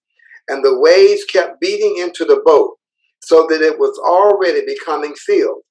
and 0.49 0.65
the 0.65 0.79
waves 0.81 1.25
kept 1.25 1.61
beating 1.61 1.99
into 1.99 2.25
the 2.25 2.43
boat, 2.45 2.77
so 3.23 3.47
that 3.49 3.63
it 3.63 3.79
was 3.79 3.99
already 3.99 4.65
becoming 4.67 5.15
filled. 5.15 5.63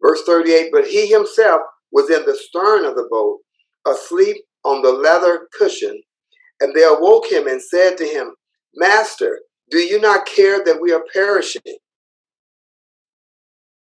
Verse 0.00 0.22
38 0.24 0.70
But 0.72 0.86
he 0.86 1.06
himself 1.06 1.62
was 1.92 2.10
in 2.10 2.24
the 2.24 2.36
stern 2.36 2.84
of 2.84 2.94
the 2.94 3.08
boat, 3.10 3.40
asleep 3.86 4.36
on 4.64 4.82
the 4.82 4.92
leather 4.92 5.48
cushion, 5.58 6.00
and 6.60 6.74
they 6.74 6.84
awoke 6.84 7.30
him 7.30 7.46
and 7.46 7.60
said 7.60 7.96
to 7.98 8.04
him, 8.04 8.34
Master, 8.74 9.40
do 9.70 9.78
you 9.78 10.00
not 10.00 10.26
care 10.26 10.64
that 10.64 10.80
we 10.80 10.92
are 10.92 11.04
perishing? 11.12 11.62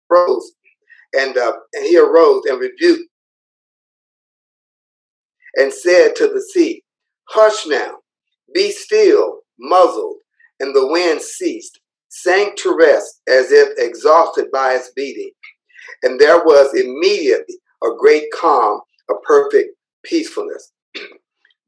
Rose, 0.10 0.54
and, 1.14 1.38
uh, 1.38 1.54
and 1.74 1.86
he 1.86 1.98
arose 1.98 2.44
and 2.48 2.60
rebuked 2.60 3.10
and 5.58 5.74
said 5.74 6.16
to 6.16 6.28
the 6.28 6.42
sea, 6.54 6.84
Hush 7.30 7.66
now, 7.68 7.96
be 8.54 8.72
still, 8.72 9.40
muzzled. 9.60 10.18
And 10.60 10.74
the 10.74 10.88
wind 10.88 11.22
ceased, 11.22 11.80
sank 12.10 12.56
to 12.58 12.76
rest 12.78 13.22
as 13.28 13.52
if 13.52 13.70
exhausted 13.78 14.48
by 14.52 14.74
its 14.74 14.92
beating. 14.96 15.32
And 16.04 16.20
there 16.20 16.44
was 16.44 16.74
immediately 16.74 17.58
a 17.84 17.90
great 17.98 18.26
calm, 18.34 18.82
a 19.10 19.14
perfect 19.26 19.70
peacefulness. 20.04 20.72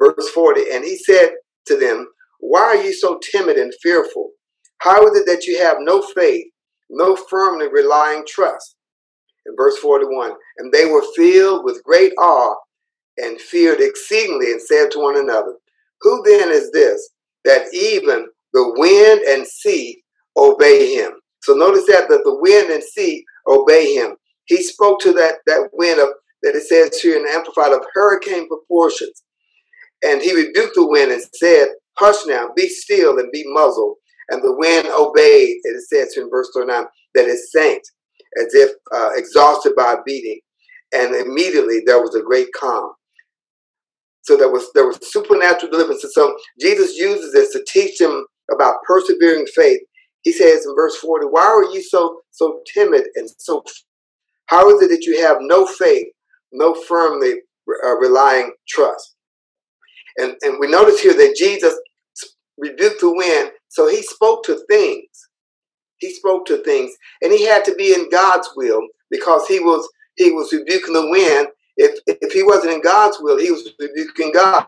Verse 0.02 0.30
40 0.34 0.72
And 0.72 0.84
he 0.84 0.98
said 0.98 1.32
to 1.68 1.78
them, 1.78 2.08
Why 2.40 2.62
are 2.62 2.84
you 2.84 2.94
so 2.94 3.20
timid 3.32 3.58
and 3.58 3.74
fearful? 3.82 4.32
How 4.80 5.06
is 5.08 5.18
it 5.18 5.26
that 5.26 5.46
you 5.46 5.60
have 5.60 5.78
no 5.80 6.02
faith, 6.02 6.46
no 6.90 7.16
firmly 7.16 7.68
relying 7.72 8.24
trust? 8.28 8.76
In 9.46 9.56
verse 9.58 9.78
41 9.78 10.32
And 10.58 10.72
they 10.72 10.86
were 10.86 11.04
filled 11.16 11.66
with 11.66 11.84
great 11.84 12.14
awe 12.18 12.56
and 13.18 13.40
feared 13.40 13.82
exceedingly 13.82 14.52
and 14.52 14.62
said 14.62 14.92
to 14.92 15.00
one 15.00 15.18
another, 15.18 15.56
Who 16.02 16.24
then 16.24 16.50
is 16.52 16.72
this 16.72 17.10
that 17.46 17.66
even 17.74 18.28
the 18.54 18.74
wind 18.78 19.22
and 19.22 19.46
sea 19.46 20.02
obey 20.38 20.96
him? 20.96 21.12
So 21.42 21.54
notice 21.54 21.86
that, 21.88 22.10
that 22.10 22.24
the 22.24 22.38
wind 22.40 22.70
and 22.70 22.84
sea 22.84 23.26
obey 23.48 23.94
him. 23.94 24.16
He 24.50 24.64
spoke 24.64 25.00
to 25.02 25.14
that, 25.14 25.36
that 25.46 25.70
wind 25.74 26.00
of 26.00 26.10
that 26.42 26.56
it 26.56 26.64
says 26.64 27.00
here 27.00 27.18
in 27.18 27.24
the 27.24 27.32
Amplified 27.32 27.72
of 27.72 27.86
hurricane 27.94 28.48
proportions. 28.48 29.24
And 30.04 30.22
he 30.22 30.36
rebuked 30.36 30.76
the 30.76 30.88
wind 30.88 31.12
and 31.12 31.22
said, 31.36 31.70
Hush 31.98 32.26
now, 32.26 32.50
be 32.56 32.68
still 32.68 33.20
and 33.20 33.32
be 33.32 33.44
muzzled. 33.48 33.98
And 34.30 34.42
the 34.42 34.56
wind 34.56 34.88
obeyed, 34.88 35.58
and 35.66 35.76
it 35.76 35.84
says 35.84 36.16
in 36.18 36.30
verse 36.30 36.50
39 36.56 36.86
that 37.16 37.26
it 37.26 37.38
sank 37.52 37.84
as 38.40 38.54
if 38.54 38.72
uh, 38.96 39.10
exhausted 39.16 39.76
by 39.76 39.96
beating. 40.06 40.40
And 40.94 41.14
immediately 41.14 41.82
there 41.86 42.02
was 42.02 42.16
a 42.16 42.22
great 42.22 42.48
calm. 42.58 42.94
So 44.22 44.38
there 44.38 44.52
was 44.52 44.72
there 44.74 44.88
was 44.88 45.00
supernatural 45.12 45.72
deliverance. 45.72 46.06
So 46.12 46.38
Jesus 46.60 46.96
uses 46.96 47.34
this 47.34 47.52
to 47.54 47.64
teach 47.68 47.98
them 47.98 48.26
about 48.52 48.76
persevering 48.88 49.46
faith. 49.56 49.82
He 50.22 50.32
says 50.32 50.66
in 50.66 50.76
verse 50.76 50.96
40, 50.98 51.28
Why 51.28 51.42
are 51.42 51.64
you 51.74 51.82
so 51.82 52.22
so 52.32 52.62
timid 52.74 53.06
and 53.16 53.30
so 53.38 53.64
how 54.50 54.70
is 54.70 54.82
it 54.82 54.90
that 54.90 55.06
you 55.06 55.22
have 55.26 55.38
no 55.42 55.66
faith, 55.66 56.08
no 56.52 56.74
firmly 56.74 57.36
uh, 57.86 57.98
relying 57.98 58.54
trust? 58.68 59.16
And, 60.18 60.36
and 60.42 60.58
we 60.60 60.68
notice 60.68 61.00
here 61.00 61.14
that 61.14 61.36
Jesus 61.38 61.74
rebuked 62.58 63.02
the 63.02 63.14
wind, 63.14 63.52
so 63.70 63.88
he 63.88 64.02
spoke 64.02 64.44
to 64.46 64.60
things. 64.70 65.06
He 66.00 66.12
spoke 66.14 66.46
to 66.48 66.64
things, 66.64 66.92
and 67.22 67.32
he 67.32 67.46
had 67.46 67.64
to 67.66 67.76
be 67.76 67.94
in 67.94 68.10
God's 68.10 68.50
will 68.56 68.82
because 69.12 69.48
he 69.48 69.60
was 69.60 69.88
he 70.16 70.32
was 70.32 70.52
rebuking 70.52 70.94
the 70.94 71.10
wind 71.10 71.48
if 71.78 72.00
if 72.08 72.34
he 72.34 72.44
wasn't 72.44 72.74
in 72.74 72.82
God's 72.82 73.18
will, 73.22 73.38
he 73.40 73.52
was 73.52 73.72
rebuking 73.80 74.32
God. 74.34 74.66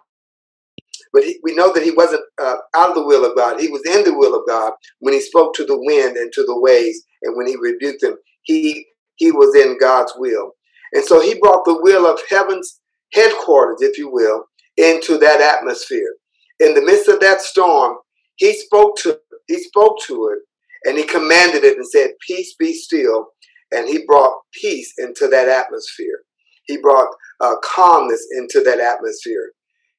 But 1.13 1.23
he, 1.23 1.39
we 1.43 1.53
know 1.55 1.73
that 1.73 1.83
he 1.83 1.91
wasn't 1.91 2.21
uh, 2.41 2.55
out 2.73 2.89
of 2.89 2.95
the 2.95 3.05
will 3.05 3.29
of 3.29 3.35
God. 3.35 3.59
He 3.59 3.67
was 3.67 3.81
in 3.85 4.05
the 4.05 4.17
will 4.17 4.33
of 4.33 4.47
God 4.47 4.71
when 5.00 5.13
he 5.13 5.19
spoke 5.19 5.53
to 5.55 5.65
the 5.65 5.77
wind 5.77 6.15
and 6.15 6.31
to 6.33 6.43
the 6.43 6.57
waves, 6.57 7.01
and 7.23 7.35
when 7.35 7.47
he 7.47 7.57
rebuked 7.57 8.01
them, 8.01 8.15
he 8.43 8.85
he 9.15 9.32
was 9.32 9.56
in 9.56 9.77
God's 9.80 10.13
will. 10.18 10.51
And 10.94 11.03
so 11.03 11.22
he 11.22 11.39
brought 11.39 11.65
the 11.65 11.80
will 11.82 12.06
of 12.06 12.20
heaven's 12.30 12.82
headquarters, 13.13 13.82
if 13.82 13.98
you 13.98 14.10
will, 14.12 14.46
into 14.77 15.18
that 15.18 15.41
atmosphere. 15.41 16.15
In 16.60 16.74
the 16.74 16.82
midst 16.82 17.08
of 17.08 17.20
that 17.22 17.41
storm, 17.41 17.98
he 18.36 18.53
spoke 18.53 18.98
to 19.00 19.20
he 19.48 19.60
spoke 19.60 19.98
to 20.08 20.30
it 20.30 20.39
and 20.84 20.98
he 20.98 21.03
commanded 21.03 21.63
it 21.63 21.77
and 21.77 21.88
said, 21.88 22.12
Peace 22.25 22.56
be 22.58 22.74
still. 22.74 23.27
And 23.72 23.88
he 23.88 24.06
brought 24.06 24.34
peace 24.53 24.94
into 24.98 25.27
that 25.27 25.48
atmosphere. 25.48 26.22
He 26.65 26.77
brought 26.77 27.08
uh, 27.39 27.56
calmness 27.63 28.25
into 28.38 28.62
that 28.62 28.80
atmosphere. 28.80 29.51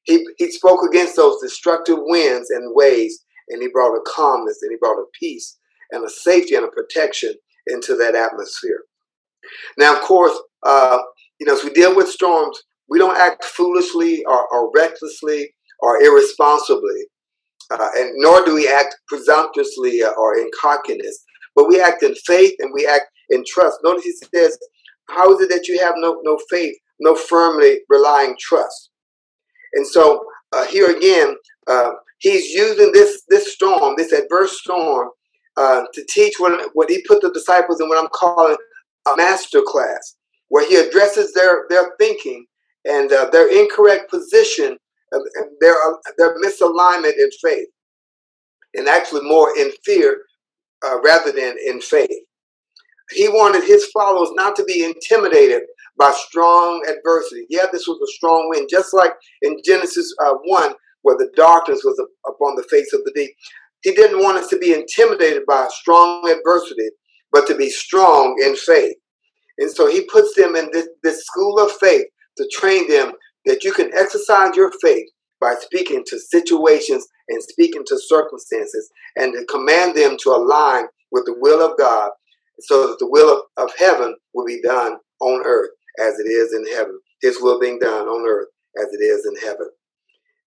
He, 0.03 0.25
he 0.37 0.51
spoke 0.51 0.85
against 0.87 1.15
those 1.15 1.41
destructive 1.41 1.97
winds 1.99 2.49
and 2.49 2.73
waves, 2.75 3.23
and 3.49 3.61
he 3.61 3.69
brought 3.69 3.95
a 3.95 4.01
calmness 4.05 4.59
and 4.61 4.71
he 4.71 4.77
brought 4.77 4.99
a 4.99 5.05
peace 5.19 5.57
and 5.91 6.05
a 6.05 6.09
safety 6.09 6.55
and 6.55 6.65
a 6.65 6.69
protection 6.69 7.33
into 7.67 7.95
that 7.95 8.15
atmosphere. 8.15 8.81
Now, 9.77 9.95
of 9.95 10.01
course, 10.01 10.37
uh, 10.63 10.99
you 11.39 11.47
know, 11.47 11.55
as 11.55 11.63
we 11.63 11.71
deal 11.71 11.95
with 11.95 12.07
storms, 12.07 12.61
we 12.89 12.99
don't 12.99 13.17
act 13.17 13.43
foolishly 13.43 14.23
or, 14.25 14.47
or 14.47 14.71
recklessly 14.73 15.53
or 15.79 16.01
irresponsibly, 16.01 17.07
uh, 17.71 17.89
and 17.97 18.11
nor 18.15 18.45
do 18.45 18.55
we 18.55 18.67
act 18.67 18.95
presumptuously 19.07 20.01
or 20.03 20.37
in 20.37 20.49
cockiness, 20.59 21.23
but 21.55 21.67
we 21.67 21.81
act 21.81 22.03
in 22.03 22.15
faith 22.15 22.53
and 22.59 22.71
we 22.73 22.85
act 22.85 23.05
in 23.29 23.43
trust. 23.47 23.79
Notice 23.83 24.03
he 24.03 24.13
says, 24.33 24.57
how 25.09 25.33
is 25.33 25.41
it 25.41 25.49
that 25.49 25.67
you 25.67 25.79
have 25.79 25.95
no, 25.97 26.19
no 26.23 26.37
faith, 26.49 26.75
no 26.99 27.15
firmly 27.15 27.81
relying 27.89 28.35
trust? 28.39 28.89
And 29.73 29.85
so 29.85 30.23
uh, 30.51 30.65
here 30.67 30.95
again, 30.95 31.35
uh, 31.67 31.91
he's 32.19 32.51
using 32.51 32.91
this 32.93 33.23
this 33.27 33.53
storm, 33.53 33.95
this 33.97 34.11
adverse 34.11 34.59
storm, 34.59 35.09
uh, 35.57 35.83
to 35.93 36.05
teach 36.09 36.35
what, 36.37 36.69
what 36.73 36.89
he 36.89 37.03
put 37.07 37.21
the 37.21 37.31
disciples 37.31 37.81
in 37.81 37.89
what 37.89 38.01
I'm 38.01 38.09
calling 38.13 38.57
a 39.11 39.15
master 39.17 39.61
class, 39.65 40.15
where 40.49 40.67
he 40.67 40.75
addresses 40.75 41.33
their 41.33 41.65
their 41.69 41.93
thinking 41.99 42.45
and 42.85 43.11
uh, 43.11 43.29
their 43.31 43.49
incorrect 43.49 44.09
position, 44.09 44.77
their 45.61 45.75
their 46.17 46.35
misalignment 46.39 47.13
in 47.17 47.29
faith, 47.41 47.67
and 48.75 48.87
actually 48.87 49.27
more 49.27 49.57
in 49.57 49.71
fear 49.85 50.21
uh, 50.85 51.01
rather 51.01 51.31
than 51.31 51.55
in 51.65 51.81
faith 51.81 52.09
he 53.11 53.27
wanted 53.29 53.63
his 53.63 53.85
followers 53.87 54.29
not 54.33 54.55
to 54.55 54.63
be 54.63 54.83
intimidated 54.83 55.63
by 55.97 56.11
strong 56.15 56.83
adversity. 56.87 57.45
Yeah, 57.49 57.65
this 57.71 57.87
was 57.87 57.99
a 58.01 58.13
strong 58.15 58.49
wind, 58.49 58.67
just 58.69 58.93
like 58.93 59.13
in 59.41 59.57
Genesis 59.63 60.13
uh, 60.25 60.35
1 60.45 60.73
where 61.01 61.17
the 61.17 61.29
darkness 61.35 61.81
was 61.83 62.01
upon 62.27 62.55
the 62.55 62.63
face 62.63 62.93
of 62.93 63.03
the 63.03 63.11
deep. 63.13 63.31
He 63.83 63.93
didn't 63.93 64.23
want 64.23 64.37
us 64.37 64.47
to 64.49 64.57
be 64.57 64.73
intimidated 64.73 65.43
by 65.45 65.67
strong 65.69 66.29
adversity, 66.29 66.89
but 67.33 67.47
to 67.47 67.55
be 67.55 67.69
strong 67.69 68.41
in 68.45 68.55
faith. 68.55 68.95
And 69.57 69.69
so 69.69 69.91
he 69.91 70.07
puts 70.11 70.35
them 70.35 70.55
in 70.55 70.69
this, 70.71 70.87
this 71.03 71.25
school 71.25 71.59
of 71.59 71.71
faith 71.73 72.05
to 72.37 72.49
train 72.53 72.87
them 72.87 73.13
that 73.45 73.63
you 73.63 73.73
can 73.73 73.91
exercise 73.97 74.55
your 74.55 74.71
faith 74.81 75.07
by 75.41 75.55
speaking 75.59 76.03
to 76.07 76.19
situations 76.19 77.05
and 77.27 77.43
speaking 77.43 77.83
to 77.87 77.99
circumstances 77.99 78.89
and 79.17 79.33
to 79.33 79.45
command 79.45 79.95
them 79.95 80.15
to 80.23 80.29
align 80.29 80.85
with 81.11 81.25
the 81.25 81.35
will 81.39 81.61
of 81.61 81.77
God 81.77 82.11
so 82.61 82.87
that 82.87 82.99
the 82.99 83.09
will 83.09 83.43
of, 83.57 83.65
of 83.65 83.75
heaven 83.77 84.15
will 84.33 84.45
be 84.45 84.61
done 84.61 84.97
on 85.19 85.43
earth 85.45 85.71
as 85.99 86.17
it 86.19 86.29
is 86.29 86.53
in 86.53 86.65
heaven. 86.75 86.97
His 87.21 87.41
will 87.41 87.59
being 87.59 87.79
done 87.79 88.07
on 88.07 88.27
earth 88.27 88.47
as 88.79 88.87
it 88.93 89.03
is 89.03 89.25
in 89.25 89.35
heaven 89.47 89.69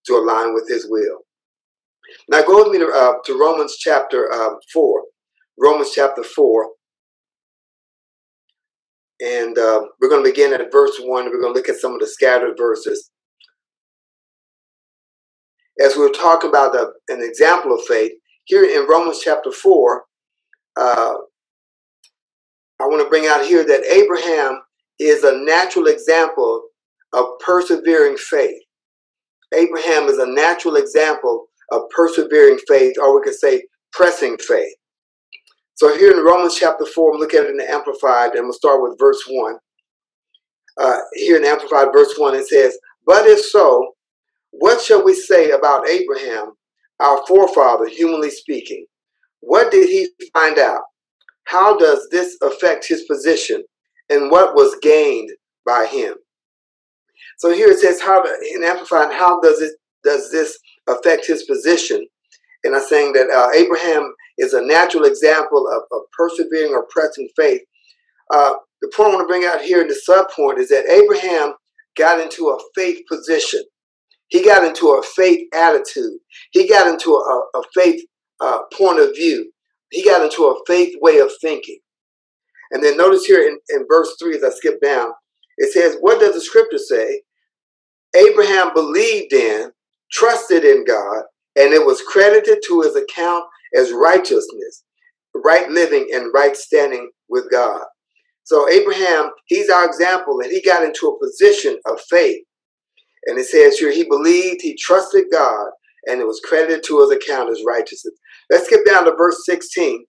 to 0.07 0.15
align 0.15 0.55
with 0.55 0.69
his 0.69 0.87
will. 0.89 1.21
Now 2.29 2.43
go 2.43 2.63
with 2.63 2.73
me 2.73 2.79
to, 2.79 2.89
uh, 2.89 3.15
to 3.25 3.39
Romans 3.39 3.77
chapter 3.79 4.33
um, 4.33 4.59
4. 4.73 5.03
Romans 5.59 5.91
chapter 5.95 6.23
4. 6.23 6.67
And 9.21 9.57
uh, 9.59 9.83
we're 10.01 10.11
going 10.11 10.25
to 10.25 10.31
begin 10.31 10.53
at 10.53 10.73
verse 10.73 10.99
1. 11.01 11.25
We're 11.27 11.41
going 11.41 11.55
to 11.55 11.59
look 11.59 11.69
at 11.69 11.81
some 11.81 11.95
of 11.95 12.01
the 12.01 12.07
scattered 12.07 12.57
verses. 12.59 13.11
As 15.83 15.97
we 15.97 16.05
are 16.07 16.11
talking 16.11 16.51
about 16.51 16.73
the, 16.73 16.93
an 17.09 17.23
example 17.23 17.75
of 17.75 17.85
faith, 17.87 18.13
here 18.45 18.65
in 18.65 18.89
Romans 18.89 19.21
chapter 19.23 19.53
4, 19.53 20.05
uh, 20.79 21.15
I 22.81 22.85
want 22.87 23.03
to 23.03 23.09
bring 23.09 23.27
out 23.27 23.45
here 23.45 23.65
that 23.65 23.85
Abraham 23.87 24.61
is 24.99 25.25
a 25.25 25.39
natural 25.45 25.87
example 25.87 26.65
of 27.13 27.27
persevering 27.45 28.17
faith. 28.17 28.61
Abraham 29.55 30.05
is 30.09 30.19
a 30.19 30.27
natural 30.27 30.77
example 30.77 31.47
of 31.73 31.83
persevering 31.95 32.59
faith, 32.69 32.97
or 33.01 33.17
we 33.17 33.25
could 33.25 33.35
say 33.35 33.65
pressing 33.93 34.37
faith. 34.39 34.75
So 35.77 35.95
here 35.95 36.11
in 36.11 36.25
Romans 36.25 36.57
chapter 36.59 36.87
4, 36.87 37.13
we 37.13 37.19
look 37.19 37.35
at 37.35 37.45
it 37.45 37.51
in 37.51 37.59
the 37.59 37.71
Amplified, 37.71 38.33
and 38.33 38.45
we'll 38.45 38.55
start 38.55 38.83
with 38.83 38.99
verse 38.99 39.23
1. 39.29 39.59
Uh, 40.81 40.99
here 41.13 41.37
in 41.37 41.45
Amplified, 41.45 41.89
verse 41.93 42.15
1, 42.17 42.35
it 42.35 42.49
says, 42.49 42.79
But 43.07 43.27
if 43.27 43.45
so, 43.45 43.93
what 44.53 44.81
shall 44.81 45.05
we 45.05 45.15
say 45.15 45.51
about 45.51 45.87
Abraham, 45.87 46.53
our 46.99 47.21
forefather, 47.27 47.89
humanly 47.89 48.31
speaking? 48.31 48.87
What 49.41 49.71
did 49.71 49.91
he 49.91 50.09
find 50.33 50.59
out? 50.59 50.81
How 51.45 51.77
does 51.77 52.09
this 52.11 52.39
affect 52.43 52.89
his 52.89 53.03
position? 53.03 53.63
And 54.09 54.31
what 54.31 54.55
was 54.55 54.79
gained 54.81 55.29
by 55.67 55.87
him? 55.93 56.15
So 57.37 57.53
here 57.53 57.69
it 57.69 57.81
says, 57.81 58.01
how 58.01 58.25
in 58.25 58.65
Amplified, 58.65 59.13
how 59.13 59.41
does 59.41 59.61
it 59.61 59.73
does 60.03 60.31
this 60.31 60.59
affect 60.89 61.27
his 61.27 61.43
position? 61.43 62.07
And 62.65 62.75
I'm 62.75 62.83
saying 62.83 63.13
that 63.13 63.29
uh, 63.29 63.51
Abraham 63.55 64.15
is 64.39 64.53
a 64.53 64.65
natural 64.65 65.05
example 65.05 65.69
of, 65.69 65.83
of 65.93 66.03
persevering 66.17 66.73
or 66.73 66.87
pressing 66.91 67.29
faith. 67.37 67.63
Uh, 68.33 68.55
the 68.83 68.93
point 68.95 69.11
I 69.11 69.15
want 69.15 69.25
to 69.25 69.33
bring 69.33 69.45
out 69.45 69.63
here 69.63 69.81
in 69.81 69.89
the 69.89 69.95
sub 69.95 70.31
point 70.31 70.59
is 70.59 70.69
that 70.69 70.89
Abraham 70.91 71.55
got 71.97 72.21
into 72.21 72.49
a 72.49 72.59
faith 72.75 73.03
position. 73.09 73.63
He 74.29 74.45
got 74.45 74.65
into 74.65 74.89
a 74.91 75.03
faith 75.03 75.47
attitude. 75.55 76.19
He 76.51 76.69
got 76.69 76.87
into 76.87 77.13
a, 77.13 77.59
a 77.59 77.63
faith 77.75 78.05
uh, 78.41 78.59
point 78.77 79.01
of 79.01 79.15
view. 79.15 79.51
He 79.91 80.05
got 80.05 80.23
into 80.23 80.45
a 80.45 80.57
faith 80.67 80.97
way 81.01 81.19
of 81.19 81.31
thinking. 81.41 81.79
And 82.73 82.83
then 82.83 82.97
notice 82.97 83.25
here 83.25 83.47
in, 83.47 83.59
in 83.71 83.87
verse 83.89 84.17
3, 84.21 84.37
as 84.37 84.45
I 84.45 84.51
skip 84.51 84.81
down, 84.83 85.13
it 85.59 85.73
says, 85.73 85.97
What 86.01 86.21
does 86.21 86.35
the 86.35 86.41
scripture 86.41 86.79
say? 86.79 87.23
Abraham 88.17 88.73
believed 88.75 89.33
in, 89.33 89.71
trusted 90.11 90.65
in 90.65 90.85
God, 90.85 91.23
and 91.57 91.73
it 91.73 91.85
was 91.85 92.03
credited 92.03 92.59
to 92.67 92.83
his 92.83 92.97
account 92.97 93.45
as 93.75 93.93
righteousness, 93.93 94.85
right 95.35 95.69
living, 95.71 96.09
and 96.13 96.33
right 96.35 96.57
standing 96.57 97.11
with 97.29 97.51
God. 97.51 97.83
So 98.45 98.69
Abraham, 98.71 99.31
he's 99.47 99.71
our 99.71 99.85
example, 99.85 100.41
and 100.41 100.53
he 100.53 100.63
got 100.63 100.85
into 100.85 101.09
a 101.09 101.25
position 101.25 101.79
of 101.87 102.01
faith. 102.09 102.43
And 103.27 103.39
it 103.39 103.47
says 103.47 103.77
here, 103.79 103.91
he 103.91 104.05
believed, 104.05 104.61
he 104.63 104.77
trusted 104.77 105.25
God, 105.33 105.71
and 106.07 106.21
it 106.21 106.27
was 106.27 106.41
credited 106.45 106.85
to 106.85 107.01
his 107.01 107.11
account 107.11 107.51
as 107.51 107.63
righteousness. 107.67 108.15
Let's 108.51 108.71
get 108.71 108.87
down 108.87 109.05
to 109.05 109.17
verse 109.17 109.45
16. 109.45 110.05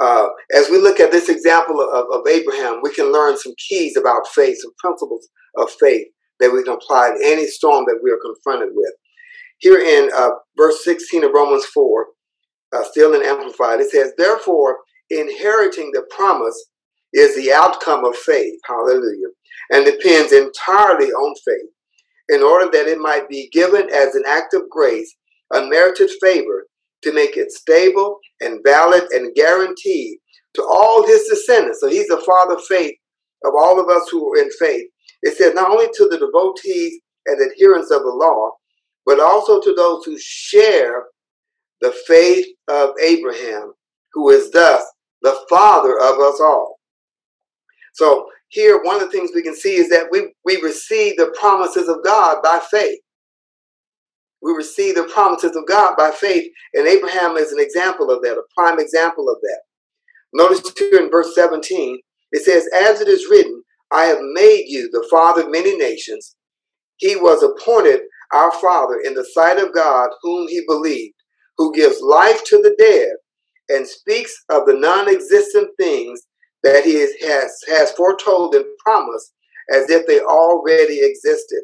Uh, 0.00 0.26
as 0.56 0.68
we 0.70 0.78
look 0.78 0.98
at 1.00 1.12
this 1.12 1.28
example 1.28 1.80
of, 1.80 2.06
of, 2.12 2.26
Abraham, 2.26 2.80
we 2.82 2.92
can 2.92 3.12
learn 3.12 3.36
some 3.36 3.52
keys 3.68 3.96
about 3.96 4.26
faith, 4.28 4.56
some 4.60 4.72
principles 4.78 5.28
of 5.56 5.70
faith 5.80 6.06
that 6.40 6.52
we 6.52 6.62
can 6.64 6.72
apply 6.72 7.10
in 7.10 7.18
any 7.24 7.46
storm 7.46 7.84
that 7.86 8.00
we 8.02 8.10
are 8.10 8.18
confronted 8.24 8.70
with. 8.74 8.92
Here 9.58 9.78
in 9.78 10.10
uh, 10.14 10.30
verse 10.56 10.84
16 10.84 11.24
of 11.24 11.32
Romans 11.32 11.64
4, 11.66 12.06
uh, 12.74 12.84
still 12.84 13.14
in 13.14 13.24
Amplified, 13.24 13.80
it 13.80 13.90
says, 13.90 14.12
Therefore, 14.18 14.78
inheriting 15.10 15.90
the 15.92 16.06
promise 16.10 16.70
is 17.12 17.36
the 17.36 17.52
outcome 17.52 18.04
of 18.04 18.16
faith. 18.16 18.58
Hallelujah. 18.66 19.28
And 19.70 19.84
depends 19.84 20.32
entirely 20.32 21.10
on 21.10 21.34
faith 21.44 21.70
in 22.28 22.42
order 22.42 22.70
that 22.70 22.88
it 22.88 22.98
might 22.98 23.28
be 23.28 23.48
given 23.52 23.88
as 23.94 24.14
an 24.14 24.24
act 24.26 24.54
of 24.54 24.68
grace, 24.70 25.14
unmerited 25.52 26.10
favor, 26.20 26.66
to 27.02 27.12
make 27.12 27.36
it 27.36 27.52
stable 27.52 28.18
and 28.40 28.60
valid 28.64 29.04
and 29.10 29.34
guaranteed 29.34 30.18
to 30.54 30.62
all 30.62 31.06
his 31.06 31.28
descendants. 31.28 31.80
So 31.80 31.88
he's 31.88 32.08
the 32.08 32.22
father 32.26 32.54
of 32.54 32.64
faith 32.64 32.94
of 33.44 33.52
all 33.54 33.78
of 33.78 33.88
us 33.88 34.08
who 34.10 34.32
are 34.32 34.38
in 34.38 34.50
faith. 34.58 34.88
It 35.22 35.36
says 35.36 35.54
not 35.54 35.70
only 35.70 35.86
to 35.86 36.08
the 36.08 36.18
devotees 36.18 37.00
and 37.26 37.38
adherents 37.40 37.90
of 37.90 38.02
the 38.02 38.10
law, 38.10 38.52
but 39.06 39.20
also 39.20 39.60
to 39.60 39.74
those 39.74 40.04
who 40.04 40.16
share 40.18 41.04
the 41.80 41.94
faith 42.06 42.46
of 42.68 42.90
Abraham, 43.02 43.72
who 44.12 44.30
is 44.30 44.50
thus 44.50 44.84
the 45.22 45.36
father 45.48 45.98
of 45.98 46.18
us 46.18 46.40
all. 46.40 46.78
So 47.94 48.26
here, 48.48 48.80
one 48.82 48.96
of 48.96 49.02
the 49.02 49.10
things 49.10 49.30
we 49.34 49.42
can 49.42 49.56
see 49.56 49.76
is 49.76 49.88
that 49.90 50.08
we, 50.10 50.32
we 50.44 50.60
receive 50.62 51.16
the 51.16 51.34
promises 51.38 51.88
of 51.88 52.04
God 52.04 52.42
by 52.42 52.60
faith. 52.70 53.00
We 54.42 54.52
receive 54.52 54.94
the 54.94 55.10
promises 55.12 55.56
of 55.56 55.66
God 55.66 55.94
by 55.96 56.10
faith, 56.10 56.50
and 56.74 56.86
Abraham 56.86 57.36
is 57.36 57.52
an 57.52 57.60
example 57.60 58.10
of 58.10 58.20
that, 58.22 58.32
a 58.34 58.42
prime 58.54 58.78
example 58.78 59.28
of 59.30 59.38
that. 59.40 59.60
Notice 60.34 60.72
here 60.76 61.00
in 61.00 61.10
verse 61.10 61.34
17, 61.34 61.98
it 62.32 62.44
says, 62.44 62.68
As 62.76 63.00
it 63.00 63.08
is 63.08 63.28
written, 63.30 63.62
I 63.90 64.04
have 64.04 64.18
made 64.20 64.64
you 64.66 64.90
the 64.90 65.06
father 65.10 65.42
of 65.42 65.50
many 65.50 65.76
nations. 65.76 66.36
He 66.96 67.16
was 67.16 67.42
appointed 67.42 68.00
our 68.34 68.52
father 68.60 69.00
in 69.04 69.14
the 69.14 69.24
sight 69.32 69.58
of 69.58 69.74
God, 69.74 70.10
whom 70.22 70.48
he 70.48 70.62
believed, 70.66 71.14
who 71.56 71.74
gives 71.74 72.00
life 72.00 72.44
to 72.46 72.58
the 72.58 72.74
dead 72.78 73.10
and 73.68 73.86
speaks 73.86 74.34
of 74.50 74.66
the 74.66 74.74
non 74.74 75.08
existent 75.08 75.70
things 75.78 76.22
that 76.62 76.84
he 76.84 77.00
has, 77.00 77.52
has 77.68 77.92
foretold 77.92 78.54
and 78.54 78.64
promised 78.84 79.32
as 79.72 79.88
if 79.90 80.06
they 80.06 80.20
already 80.20 81.00
existed. 81.02 81.62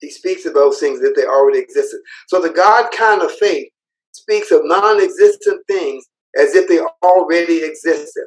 He 0.00 0.10
speaks 0.10 0.46
of 0.46 0.54
those 0.54 0.80
things 0.80 1.00
that 1.00 1.14
they 1.14 1.26
already 1.26 1.58
existed. 1.58 2.00
So 2.28 2.40
the 2.40 2.50
God 2.50 2.90
kind 2.90 3.22
of 3.22 3.32
faith 3.32 3.68
speaks 4.12 4.50
of 4.50 4.62
non 4.64 5.00
existent 5.02 5.62
things 5.68 6.04
as 6.38 6.54
if 6.54 6.68
they 6.68 6.80
already 7.02 7.62
existed. 7.64 8.24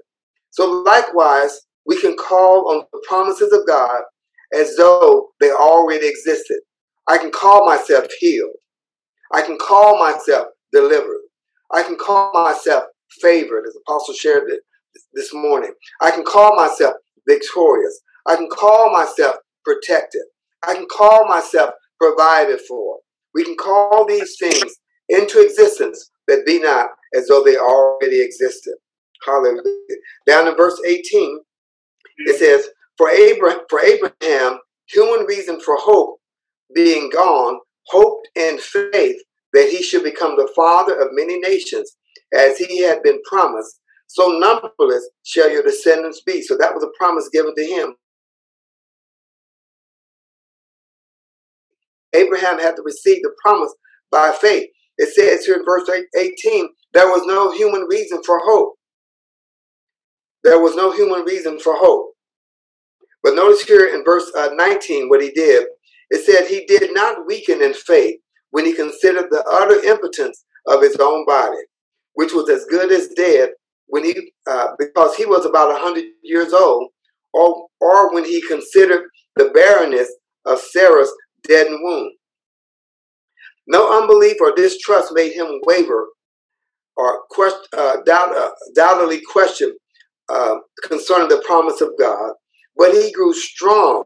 So 0.51 0.83
likewise, 0.83 1.61
we 1.85 1.99
can 1.99 2.15
call 2.15 2.71
on 2.71 2.85
the 2.91 3.01
promises 3.07 3.51
of 3.51 3.67
God 3.67 4.03
as 4.53 4.75
though 4.77 5.29
they 5.39 5.51
already 5.51 6.07
existed. 6.07 6.59
I 7.07 7.17
can 7.17 7.31
call 7.31 7.65
myself 7.65 8.07
healed. 8.19 8.55
I 9.33 9.41
can 9.41 9.57
call 9.57 9.99
myself 9.99 10.47
delivered. 10.71 11.21
I 11.71 11.83
can 11.83 11.97
call 11.97 12.31
myself 12.33 12.83
favored, 13.21 13.65
as 13.67 13.75
Apostle 13.87 14.13
shared 14.13 14.49
it 14.49 14.61
this 15.13 15.33
morning. 15.33 15.73
I 16.01 16.11
can 16.11 16.23
call 16.23 16.55
myself 16.55 16.95
victorious. 17.27 17.99
I 18.27 18.35
can 18.35 18.47
call 18.49 18.91
myself 18.91 19.37
protected. 19.65 20.21
I 20.65 20.75
can 20.75 20.85
call 20.85 21.27
myself 21.27 21.71
provided 21.99 22.61
for. 22.67 22.99
We 23.33 23.43
can 23.43 23.55
call 23.55 24.05
these 24.05 24.37
things 24.39 24.75
into 25.09 25.41
existence 25.41 26.11
that 26.27 26.45
be 26.45 26.59
not 26.59 26.89
as 27.15 27.27
though 27.27 27.43
they 27.43 27.57
already 27.57 28.21
existed. 28.21 28.75
Hallelujah. 29.25 29.61
Down 30.27 30.47
in 30.47 30.55
verse 30.55 30.79
18, 30.85 31.39
it 32.17 32.39
says, 32.39 32.69
For 32.97 33.09
Abraham, 33.09 33.59
for 33.69 33.79
Abraham, 33.79 34.59
human 34.87 35.25
reason 35.25 35.59
for 35.59 35.75
hope 35.77 36.19
being 36.73 37.09
gone, 37.09 37.59
hoped 37.87 38.27
in 38.35 38.57
faith 38.59 39.17
that 39.53 39.69
he 39.69 39.83
should 39.83 40.03
become 40.03 40.35
the 40.35 40.51
father 40.55 40.99
of 40.99 41.09
many 41.11 41.39
nations, 41.39 41.97
as 42.33 42.57
he 42.57 42.81
had 42.81 43.03
been 43.03 43.21
promised. 43.23 43.79
So 44.07 44.39
numberless 44.39 45.09
shall 45.23 45.49
your 45.51 45.63
descendants 45.63 46.21
be. 46.21 46.41
So 46.41 46.57
that 46.57 46.73
was 46.73 46.83
a 46.83 46.97
promise 46.97 47.29
given 47.31 47.53
to 47.55 47.65
him. 47.65 47.95
Abraham 52.13 52.59
had 52.59 52.75
to 52.75 52.83
receive 52.83 53.21
the 53.23 53.31
promise 53.41 53.73
by 54.11 54.31
faith. 54.39 54.69
It 54.97 55.13
says 55.13 55.45
here 55.45 55.55
in 55.55 55.65
verse 55.65 55.89
18, 56.17 56.69
there 56.93 57.07
was 57.07 57.25
no 57.25 57.51
human 57.51 57.87
reason 57.89 58.21
for 58.23 58.39
hope. 58.43 58.75
There 60.43 60.59
was 60.59 60.75
no 60.75 60.91
human 60.91 61.23
reason 61.23 61.59
for 61.59 61.75
hope. 61.75 62.13
But 63.23 63.35
notice 63.35 63.63
here 63.63 63.95
in 63.95 64.03
verse 64.03 64.31
uh, 64.37 64.49
19 64.53 65.09
what 65.09 65.21
he 65.21 65.31
did. 65.31 65.65
It 66.13 66.23
said 66.25 66.45
he 66.47 66.65
did 66.67 66.93
not 66.93 67.25
weaken 67.25 67.63
in 67.63 67.73
faith 67.73 68.19
when 68.51 68.65
he 68.65 68.73
considered 68.73 69.25
the 69.31 69.43
utter 69.51 69.83
impotence 69.83 70.45
of 70.67 70.83
his 70.83 70.95
own 70.97 71.25
body, 71.25 71.57
which 72.13 72.33
was 72.33 72.49
as 72.51 72.65
good 72.69 72.91
as 72.91 73.07
dead 73.17 73.49
when 73.87 74.05
he, 74.05 74.31
uh, 74.47 74.67
because 74.77 75.15
he 75.15 75.25
was 75.25 75.43
about 75.45 75.71
100 75.73 76.05
years 76.21 76.53
old, 76.53 76.91
or, 77.33 77.67
or 77.81 78.13
when 78.13 78.23
he 78.23 78.47
considered 78.47 79.09
the 79.37 79.49
barrenness 79.55 80.13
of 80.45 80.59
Sarah's 80.59 81.11
dead 81.47 81.67
womb. 81.71 82.11
No 83.65 83.99
unbelief 83.99 84.37
or 84.39 84.53
distrust 84.53 85.13
made 85.15 85.33
him 85.33 85.61
waver 85.65 86.09
or 86.95 87.23
question, 87.31 87.61
uh, 87.75 87.97
doubt, 88.05 88.35
uh, 88.35 88.51
question 89.31 89.75
uh, 90.29 90.57
concerning 90.87 91.29
the 91.29 91.41
promise 91.45 91.81
of 91.81 91.89
God, 91.99 92.33
but 92.77 92.93
he 92.93 93.11
grew 93.13 93.33
strong 93.33 94.03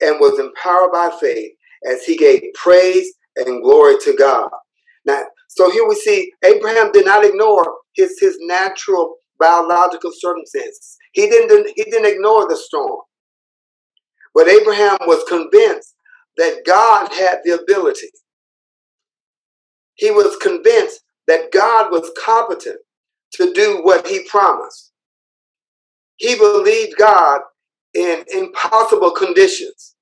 and 0.00 0.20
was 0.20 0.38
empowered 0.38 0.92
by 0.92 1.10
faith 1.20 1.52
as 1.90 2.04
he 2.04 2.16
gave 2.16 2.42
praise 2.54 3.12
and 3.36 3.62
glory 3.62 3.96
to 4.02 4.14
God. 4.16 4.48
Now, 5.06 5.22
so 5.48 5.70
here 5.70 5.86
we 5.88 5.94
see 5.96 6.32
Abraham 6.44 6.92
did 6.92 7.06
not 7.06 7.24
ignore 7.24 7.66
his, 7.94 8.18
his 8.20 8.36
natural 8.40 9.16
biological 9.38 10.10
circumstances. 10.18 10.96
He 11.12 11.28
didn't, 11.28 11.72
he 11.76 11.84
didn't 11.84 12.12
ignore 12.12 12.48
the 12.48 12.56
storm. 12.56 13.00
But 14.34 14.48
Abraham 14.48 14.98
was 15.06 15.24
convinced 15.28 15.94
that 16.36 16.62
God 16.66 17.12
had 17.12 17.38
the 17.44 17.60
ability. 17.60 18.08
He 19.94 20.10
was 20.10 20.36
convinced 20.42 21.00
that 21.26 21.52
God 21.52 21.92
was 21.92 22.10
competent 22.24 22.78
to 23.34 23.52
do 23.52 23.80
what 23.82 24.06
he 24.08 24.24
promised. 24.28 24.92
He 26.16 26.36
believed 26.36 26.96
God 26.98 27.40
in 27.94 28.24
impossible 28.32 29.12
conditions. 29.12 29.94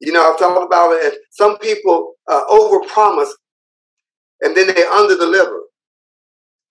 You 0.00 0.12
know, 0.12 0.32
I've 0.32 0.38
talked 0.38 0.64
about 0.64 0.92
it. 0.92 1.14
Some 1.30 1.58
people 1.58 2.14
uh, 2.28 2.42
overpromise 2.50 3.30
and 4.42 4.56
then 4.56 4.66
they 4.68 4.82
underdeliver, 4.82 5.60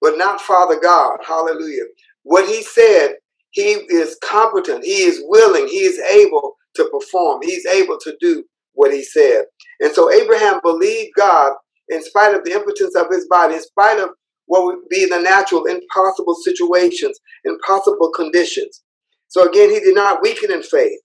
but 0.02 0.18
not 0.18 0.42
Father 0.42 0.80
God. 0.80 1.20
Hallelujah. 1.26 1.84
What 2.24 2.48
he 2.48 2.64
said, 2.64 3.16
he 3.52 3.64
is 3.90 4.18
competent, 4.24 4.86
he 4.86 5.04
is 5.04 5.22
willing, 5.26 5.68
he 5.68 5.80
is 5.80 6.00
able 6.00 6.56
to 6.76 6.90
perform, 6.92 7.42
he's 7.44 7.66
able 7.66 7.98
to 8.00 8.16
do 8.22 8.44
what 8.74 8.94
he 8.94 9.04
said. 9.04 9.46
And 9.82 9.94
so 9.94 10.12
Abraham 10.12 10.60
believed 10.64 11.12
God 11.18 11.54
in 11.90 12.04
spite 12.04 12.36
of 12.36 12.44
the 12.46 12.54
impotence 12.54 12.96
of 12.96 13.08
his 13.12 13.28
body, 13.30 13.56
in 13.56 13.62
spite 13.62 14.00
of 14.00 14.10
what 14.48 14.66
would 14.66 14.88
be 14.90 15.06
the 15.06 15.20
natural, 15.20 15.66
impossible 15.66 16.36
situations, 16.36 17.20
impossible 17.46 18.12
conditions. 18.16 18.84
So 19.32 19.48
again, 19.48 19.70
he 19.70 19.80
did 19.80 19.96
not 19.96 20.22
weaken 20.22 20.52
in 20.52 20.62
faith. 20.62 21.00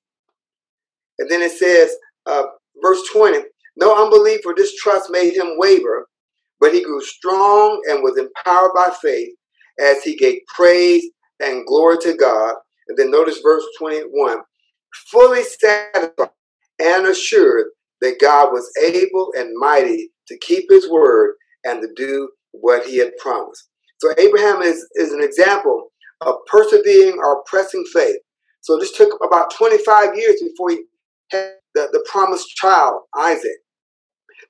And 1.20 1.30
then 1.30 1.42
it 1.42 1.52
says, 1.52 1.94
uh, 2.26 2.42
verse 2.82 3.00
20, 3.12 3.38
no 3.76 4.04
unbelief 4.04 4.40
or 4.44 4.52
distrust 4.52 5.10
made 5.10 5.34
him 5.34 5.58
waver, 5.58 6.08
but 6.60 6.74
he 6.74 6.82
grew 6.82 7.00
strong 7.02 7.80
and 7.88 8.02
was 8.02 8.18
empowered 8.18 8.72
by 8.74 8.90
faith 9.00 9.30
as 9.80 10.02
he 10.02 10.16
gave 10.16 10.40
praise 10.54 11.04
and 11.40 11.66
glory 11.66 11.98
to 11.98 12.14
God. 12.14 12.56
And 12.88 12.98
then 12.98 13.12
notice 13.12 13.38
verse 13.44 13.64
21 13.78 14.38
fully 15.12 15.44
satisfied 15.44 16.30
and 16.80 17.06
assured 17.06 17.66
that 18.00 18.18
God 18.20 18.52
was 18.52 18.68
able 18.82 19.32
and 19.36 19.56
mighty 19.56 20.10
to 20.28 20.38
keep 20.38 20.66
his 20.68 20.90
word 20.90 21.34
and 21.64 21.80
to 21.80 21.88
do 21.96 22.28
what 22.52 22.86
he 22.86 22.98
had 22.98 23.16
promised. 23.18 23.68
So 23.98 24.12
Abraham 24.18 24.62
is, 24.62 24.84
is 24.96 25.12
an 25.12 25.22
example 25.22 25.90
of 26.22 26.36
persevering 26.46 27.18
or 27.18 27.42
pressing 27.44 27.84
faith. 27.92 28.16
So 28.60 28.78
this 28.78 28.92
took 28.92 29.18
about 29.24 29.54
25 29.54 30.16
years 30.16 30.42
before 30.42 30.70
he 30.70 30.84
had 31.30 31.52
the, 31.74 31.88
the 31.92 32.04
promised 32.10 32.48
child, 32.56 33.02
Isaac. 33.16 33.58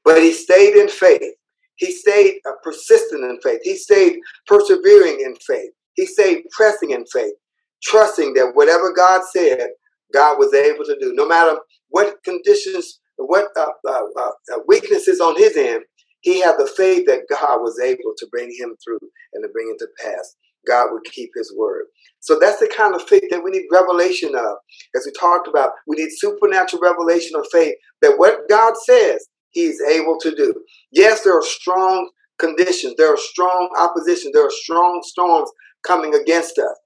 But 0.05 0.22
he 0.22 0.33
stayed 0.33 0.76
in 0.76 0.88
faith. 0.88 1.35
He 1.76 1.92
stayed 1.92 2.40
uh, 2.48 2.52
persistent 2.62 3.24
in 3.24 3.38
faith. 3.42 3.61
He 3.62 3.76
stayed 3.76 4.18
persevering 4.46 5.20
in 5.20 5.35
faith. 5.46 5.70
He 5.94 6.07
stayed 6.07 6.44
pressing 6.52 6.90
in 6.90 7.05
faith, 7.07 7.35
trusting 7.83 8.35
that 8.35 8.52
whatever 8.55 8.92
God 8.92 9.22
said, 9.33 9.68
God 10.14 10.38
was 10.38 10.55
able 10.55 10.85
to 10.85 10.96
do. 11.00 11.12
No 11.14 11.26
matter 11.26 11.59
what 11.90 12.22
conditions 12.24 13.00
what 13.16 13.48
uh, 13.57 13.66
uh, 13.88 14.02
uh, 14.18 14.31
uh, 14.55 14.59
weaknesses 14.68 15.20
on 15.20 15.37
his 15.37 15.57
end, 15.57 15.83
he 16.20 16.40
had 16.40 16.57
the 16.59 16.70
faith 16.76 17.07
that 17.07 17.22
God 17.31 17.61
was 17.61 17.79
able 17.81 18.14
to 18.18 18.26
bring 18.31 18.50
him 18.59 18.76
through 18.85 19.00
and 19.33 19.42
to 19.42 19.48
bring 19.52 19.74
it 19.74 19.79
to 19.79 19.88
pass. 20.05 20.37
God 20.66 20.88
would 20.92 21.05
keep 21.05 21.31
his 21.37 21.55
word. 21.57 21.85
So 22.20 22.38
that's 22.40 22.61
the 22.61 22.72
kind 22.76 22.94
of 22.94 23.02
faith 23.09 23.24
that 23.31 23.44
we 23.44 23.50
need 23.52 23.66
revelation 23.72 24.35
of. 24.37 24.57
As 24.96 25.07
we 25.07 25.12
talked 25.12 25.48
about, 25.48 25.72
we 25.87 25.96
need 25.96 26.11
supernatural 26.12 26.83
revelation 26.83 27.37
of 27.38 27.46
faith 27.52 27.76
that 28.02 28.18
what 28.18 28.48
God 28.48 28.74
says, 28.85 29.26
he's 29.50 29.81
able 29.83 30.18
to 30.20 30.35
do. 30.35 30.55
Yes, 30.92 31.22
there 31.22 31.37
are 31.38 31.42
strong 31.44 32.11
conditions, 32.38 32.94
there 32.98 33.12
are 33.12 33.18
strong 33.18 33.70
opposition, 33.79 34.31
there 34.35 34.46
are 34.46 34.50
strong 34.52 35.02
storms 35.05 35.50
coming 35.87 36.14
against 36.14 36.59
us. 36.59 36.76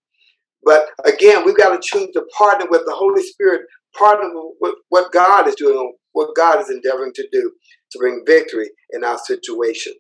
But 0.65 0.89
again, 1.07 1.45
we've 1.47 1.59
got 1.59 1.71
to 1.75 1.81
choose 1.83 2.11
to 2.15 2.25
partner 2.37 2.67
with 2.71 2.83
the 2.87 2.95
Holy 2.95 3.23
Spirit, 3.25 3.63
partner 3.99 4.31
with 4.61 4.77
what 4.91 5.13
God 5.13 5.49
is 5.49 5.57
doing, 5.57 5.95
what 6.13 6.37
God 6.37 6.61
is 6.61 6.71
endeavoring 6.71 7.13
to 7.15 7.29
do 7.33 7.53
to 7.93 7.99
bring 8.01 8.25
victory 8.27 8.71
in 8.93 9.05
our 9.05 9.19
situation. 9.19 9.95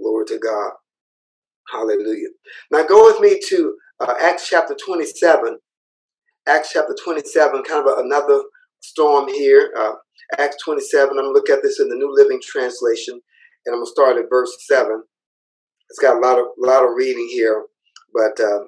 Glory 0.00 0.26
to 0.26 0.38
God. 0.38 0.72
Hallelujah. 1.70 2.28
Now 2.70 2.84
go 2.86 3.04
with 3.04 3.20
me 3.20 3.40
to 3.48 3.76
uh, 4.00 4.14
Acts 4.20 4.48
chapter 4.48 4.74
27. 4.74 5.58
Acts 6.48 6.70
chapter 6.72 6.94
27, 7.04 7.62
kind 7.62 7.86
of 7.86 7.98
a, 7.98 8.02
another 8.02 8.42
storm 8.80 9.28
here. 9.28 9.72
Uh, 9.78 9.92
Acts 10.38 10.56
27, 10.64 11.10
I'm 11.10 11.16
going 11.16 11.26
to 11.26 11.32
look 11.32 11.50
at 11.50 11.62
this 11.62 11.78
in 11.78 11.88
the 11.88 11.96
New 11.96 12.12
Living 12.12 12.40
Translation, 12.42 13.14
and 13.14 13.74
I'm 13.74 13.80
going 13.80 13.86
to 13.86 13.90
start 13.90 14.16
at 14.16 14.24
verse 14.28 14.50
7. 14.66 15.02
It's 15.88 15.98
got 16.00 16.16
a 16.16 16.20
lot 16.20 16.38
of, 16.38 16.46
lot 16.58 16.84
of 16.84 16.90
reading 16.96 17.28
here, 17.30 17.64
but 18.12 18.40
uh, 18.40 18.64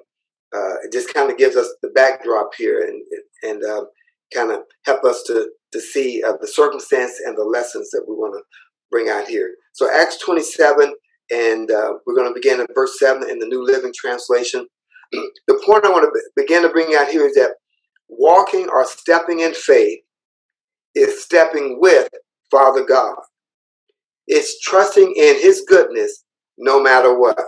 uh, 0.55 0.75
it 0.83 0.93
just 0.93 1.13
kind 1.13 1.29
of 1.29 1.37
gives 1.37 1.55
us 1.55 1.67
the 1.81 1.89
backdrop 1.89 2.51
here 2.57 2.81
and, 2.83 3.03
and 3.43 3.63
uh, 3.63 3.85
kind 4.33 4.51
of 4.51 4.61
help 4.85 5.03
us 5.03 5.23
to 5.23 5.49
to 5.75 5.81
see 5.81 6.23
uh, 6.23 6.33
the 6.39 6.47
circumstance 6.47 7.19
and 7.25 7.37
the 7.37 7.43
lessons 7.43 7.89
that 7.91 8.05
we 8.07 8.15
want 8.15 8.33
to 8.33 8.43
bring 8.89 9.09
out 9.09 9.27
here. 9.27 9.55
So 9.73 9.89
Acts 9.93 10.17
27, 10.19 10.93
and 11.31 11.71
uh, 11.71 11.93
we're 12.05 12.15
going 12.15 12.27
to 12.27 12.39
begin 12.39 12.59
at 12.59 12.69
verse 12.75 12.99
7 12.99 13.29
in 13.29 13.39
the 13.39 13.47
New 13.47 13.63
Living 13.63 13.93
Translation. 13.95 14.67
the 15.11 15.61
point 15.65 15.85
I 15.85 15.91
want 15.91 16.03
to 16.05 16.21
begin 16.35 16.61
to 16.63 16.69
bring 16.69 16.95
out 16.95 17.07
here 17.07 17.25
is 17.25 17.33
that 17.35 17.55
walking 18.09 18.67
or 18.69 18.85
stepping 18.85 19.41
in 19.41 19.53
faith 19.53 19.99
is 20.93 21.23
stepping 21.23 21.79
with 21.81 22.09
Father 22.51 22.85
God. 22.85 23.15
It's 24.27 24.59
trusting 24.61 25.13
in 25.15 25.41
His 25.41 25.63
goodness 25.67 26.23
no 26.57 26.81
matter 26.81 27.17
what. 27.19 27.39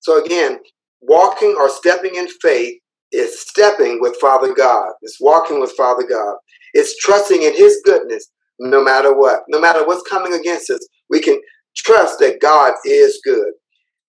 So 0.00 0.22
again, 0.22 0.58
walking 1.00 1.54
or 1.58 1.68
stepping 1.68 2.16
in 2.16 2.28
faith 2.42 2.80
is 3.12 3.40
stepping 3.40 4.00
with 4.00 4.16
Father 4.20 4.54
God. 4.54 4.92
It's 5.02 5.20
walking 5.20 5.60
with 5.60 5.72
Father 5.72 6.06
God. 6.08 6.36
It's 6.74 6.96
trusting 6.98 7.42
in 7.42 7.54
His 7.54 7.80
goodness 7.84 8.30
no 8.58 8.82
matter 8.82 9.16
what. 9.16 9.40
No 9.48 9.60
matter 9.60 9.86
what's 9.86 10.08
coming 10.08 10.34
against 10.34 10.70
us, 10.70 10.86
we 11.08 11.20
can 11.20 11.40
trust 11.76 12.18
that 12.20 12.40
God 12.40 12.74
is 12.84 13.20
good. 13.24 13.52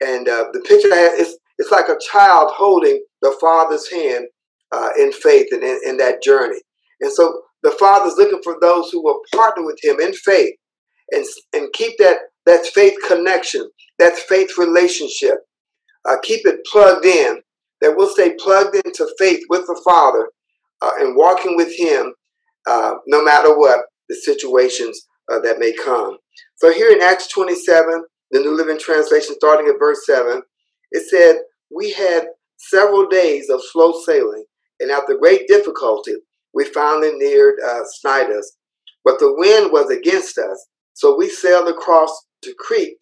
And 0.01 0.27
uh, 0.27 0.45
the 0.53 0.61
picture 0.61 0.91
I 0.91 0.97
have 0.97 1.19
is 1.19 1.37
it's 1.57 1.71
like 1.71 1.89
a 1.89 1.99
child 2.11 2.51
holding 2.53 3.03
the 3.21 3.35
Father's 3.39 3.89
hand 3.89 4.27
uh, 4.71 4.89
in 4.99 5.11
faith 5.11 5.47
and 5.51 5.63
in, 5.63 5.79
in 5.85 5.97
that 5.97 6.23
journey. 6.23 6.59
And 7.01 7.11
so 7.11 7.41
the 7.63 7.71
Father's 7.71 8.15
looking 8.17 8.41
for 8.43 8.57
those 8.61 8.89
who 8.89 9.03
will 9.03 9.21
partner 9.33 9.65
with 9.65 9.77
Him 9.83 9.99
in 9.99 10.13
faith 10.13 10.55
and, 11.11 11.25
and 11.53 11.71
keep 11.73 11.97
that, 11.99 12.17
that 12.45 12.65
faith 12.65 12.97
connection, 13.07 13.69
that 13.99 14.13
faith 14.13 14.57
relationship. 14.57 15.35
Uh, 16.09 16.15
keep 16.23 16.47
it 16.47 16.65
plugged 16.65 17.05
in 17.05 17.41
that 17.81 17.95
we'll 17.95 18.09
stay 18.09 18.33
plugged 18.39 18.75
into 18.75 19.07
faith 19.19 19.41
with 19.49 19.67
the 19.67 19.79
Father 19.85 20.29
uh, 20.81 20.91
and 20.99 21.15
walking 21.15 21.55
with 21.55 21.75
Him 21.77 22.13
uh, 22.67 22.93
no 23.07 23.23
matter 23.23 23.57
what 23.57 23.81
the 24.09 24.15
situations 24.15 25.07
uh, 25.31 25.39
that 25.39 25.59
may 25.59 25.73
come. 25.73 26.17
So 26.55 26.71
here 26.71 26.91
in 26.91 27.01
Acts 27.01 27.27
27, 27.27 28.03
the 28.31 28.39
New 28.39 28.55
Living 28.55 28.79
Translation, 28.79 29.35
starting 29.35 29.67
at 29.67 29.79
verse 29.79 30.05
7, 30.05 30.41
it 30.91 31.09
said, 31.09 31.41
We 31.69 31.91
had 31.91 32.27
several 32.57 33.07
days 33.07 33.49
of 33.49 33.61
slow 33.71 33.93
sailing, 34.05 34.45
and 34.79 34.91
after 34.91 35.17
great 35.17 35.47
difficulty, 35.47 36.13
we 36.53 36.65
finally 36.65 37.11
neared 37.15 37.55
uh, 37.65 37.81
Cnidus. 38.05 38.45
But 39.03 39.19
the 39.19 39.33
wind 39.35 39.71
was 39.71 39.89
against 39.89 40.37
us, 40.37 40.67
so 40.93 41.17
we 41.17 41.29
sailed 41.29 41.67
across 41.67 42.25
to 42.43 42.53
Crete 42.59 42.97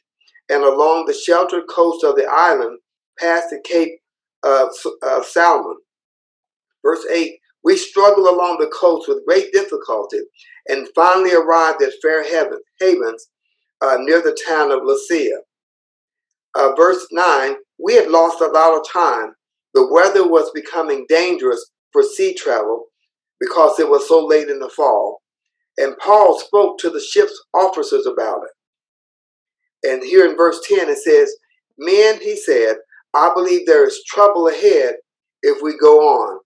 and 0.49 0.63
along 0.63 1.05
the 1.05 1.13
sheltered 1.13 1.63
coast 1.69 2.03
of 2.03 2.15
the 2.15 2.27
island 2.29 2.79
past 3.19 3.49
the 3.49 3.61
Cape 3.63 3.99
of, 4.43 4.69
of 5.03 5.25
Salmon. 5.25 5.77
Verse 6.83 7.05
8 7.11 7.38
We 7.63 7.77
struggled 7.77 8.27
along 8.27 8.57
the 8.59 8.71
coast 8.73 9.07
with 9.07 9.25
great 9.25 9.51
difficulty 9.51 10.19
and 10.67 10.87
finally 10.95 11.33
arrived 11.33 11.81
at 11.81 11.93
Fair 12.01 12.23
Havens 12.23 13.27
uh, 13.81 13.97
near 13.99 14.21
the 14.21 14.37
town 14.47 14.71
of 14.71 14.79
Lasea. 14.81 15.37
Uh, 16.55 16.73
verse 16.75 17.05
9 17.11 17.55
We 17.83 17.95
had 17.95 18.09
lost 18.09 18.41
a 18.41 18.47
lot 18.47 18.77
of 18.77 18.89
time. 18.89 19.33
The 19.73 19.87
weather 19.91 20.27
was 20.27 20.51
becoming 20.51 21.05
dangerous 21.09 21.63
for 21.91 22.03
sea 22.03 22.33
travel 22.33 22.85
because 23.39 23.79
it 23.79 23.89
was 23.89 24.07
so 24.07 24.25
late 24.25 24.49
in 24.49 24.59
the 24.59 24.69
fall. 24.69 25.21
And 25.77 25.97
Paul 25.99 26.39
spoke 26.39 26.77
to 26.79 26.89
the 26.89 26.99
ship's 26.99 27.39
officers 27.53 28.05
about 28.05 28.41
it. 28.43 29.89
And 29.89 30.03
here 30.03 30.29
in 30.29 30.35
verse 30.35 30.59
10 30.67 30.89
it 30.89 30.97
says, 30.97 31.33
Men, 31.77 32.19
he 32.21 32.35
said, 32.35 32.75
I 33.13 33.31
believe 33.33 33.65
there 33.65 33.87
is 33.87 34.03
trouble 34.05 34.47
ahead 34.49 34.95
if 35.41 35.61
we 35.61 35.77
go 35.77 35.99
on. 35.99 36.39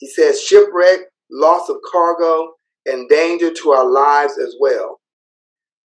He 0.00 0.08
says, 0.08 0.42
shipwreck, 0.42 1.00
loss 1.30 1.68
of 1.68 1.76
cargo, 1.90 2.52
and 2.86 3.08
danger 3.08 3.52
to 3.52 3.70
our 3.70 3.88
lives 3.88 4.38
as 4.38 4.56
well. 4.58 5.00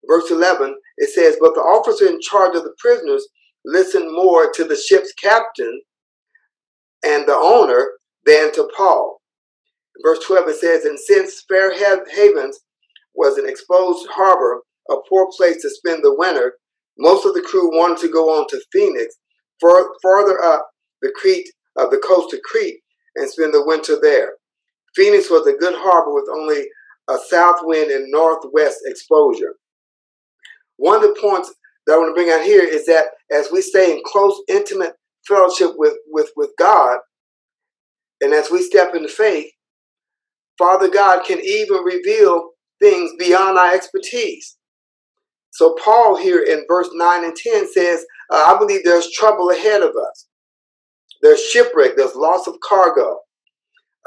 Verse 0.06 0.30
11, 0.30 0.76
it 0.98 1.10
says, 1.10 1.38
But 1.40 1.56
the 1.56 1.62
officer 1.62 2.08
in 2.08 2.20
charge 2.22 2.56
of 2.56 2.64
the 2.64 2.76
prisoners 2.78 3.28
listened 3.66 4.14
more 4.14 4.52
to 4.52 4.64
the 4.64 4.76
ship's 4.76 5.14
captain 5.14 5.82
and 7.04 7.26
the 7.28 7.36
owner 7.36 7.92
than 8.26 8.52
to 8.54 8.70
Paul. 8.76 9.22
Verse 10.04 10.20
12 10.26 10.50
it 10.50 10.56
says, 10.58 10.86
And 10.86 11.00
since 11.00 11.44
Fair 11.48 11.74
Havens 11.74 12.60
was 13.16 13.38
an 13.38 13.48
exposed 13.48 14.08
harbor, 14.12 14.62
a 14.90 14.96
poor 15.10 15.28
place 15.38 15.62
to 15.62 15.70
spend 15.70 16.04
the 16.04 16.16
winter, 16.16 16.56
most 16.98 17.26
of 17.26 17.34
the 17.34 17.42
crew 17.42 17.76
wanted 17.78 18.00
to 18.00 18.12
go 18.12 18.30
on 18.30 18.48
to 18.50 18.62
Phoenix, 18.74 19.16
far, 19.62 19.90
farther 20.02 20.44
up 20.44 20.68
the 21.02 21.12
Crete, 21.16 21.50
uh, 21.80 21.88
the 21.88 21.98
coast 22.06 22.34
of 22.34 22.42
Crete, 22.42 22.80
and 23.16 23.30
spend 23.30 23.54
the 23.54 23.66
winter 23.66 23.98
there. 24.02 24.34
Phoenix 24.96 25.30
was 25.30 25.48
a 25.48 25.58
good 25.58 25.76
harbor 25.78 26.14
with 26.14 26.28
only 26.34 26.68
a 27.10 27.18
south 27.30 27.60
wind 27.64 27.92
and 27.92 28.12
northwest 28.12 28.80
exposure. 28.86 29.56
One 30.78 30.96
of 30.98 31.02
the 31.04 31.20
points 31.22 31.54
that 31.88 31.94
I 31.94 31.98
want 31.98 32.10
to 32.12 32.14
bring 32.16 32.32
out 32.32 32.44
here 32.44 32.64
is 32.64 32.86
that 32.88 33.08
as 33.32 33.50
we 33.52 33.62
stay 33.62 33.94
in 33.94 34.02
close, 34.06 34.42
intimate 34.48 34.96
fellowship 35.28 35.72
with, 35.78 35.96
with, 36.10 36.32
with 36.36 36.52
God, 36.58 37.00
and 38.22 38.34
as 38.34 38.52
we 38.52 38.62
step 38.62 38.96
into 38.96 39.10
faith, 39.10 39.52
Father 40.58 40.90
God 40.90 41.26
can 41.26 41.40
even 41.40 41.84
reveal 41.84 42.52
things 42.82 43.12
beyond 43.20 43.58
our 43.58 43.74
expertise. 43.74 44.58
So, 45.52 45.76
Paul 45.84 46.18
here 46.18 46.44
in 46.44 46.66
verse 46.68 46.90
9 46.94 47.26
and 47.26 47.36
10 47.36 47.72
says, 47.74 48.06
uh, 48.32 48.56
I 48.56 48.58
believe 48.60 48.84
there's 48.84 49.12
trouble 49.12 49.50
ahead 49.50 49.82
of 49.82 49.92
us. 49.96 50.28
There's 51.22 51.44
shipwreck, 51.44 51.96
there's 51.96 52.16
loss 52.16 52.48
of 52.48 52.56
cargo. 52.68 53.20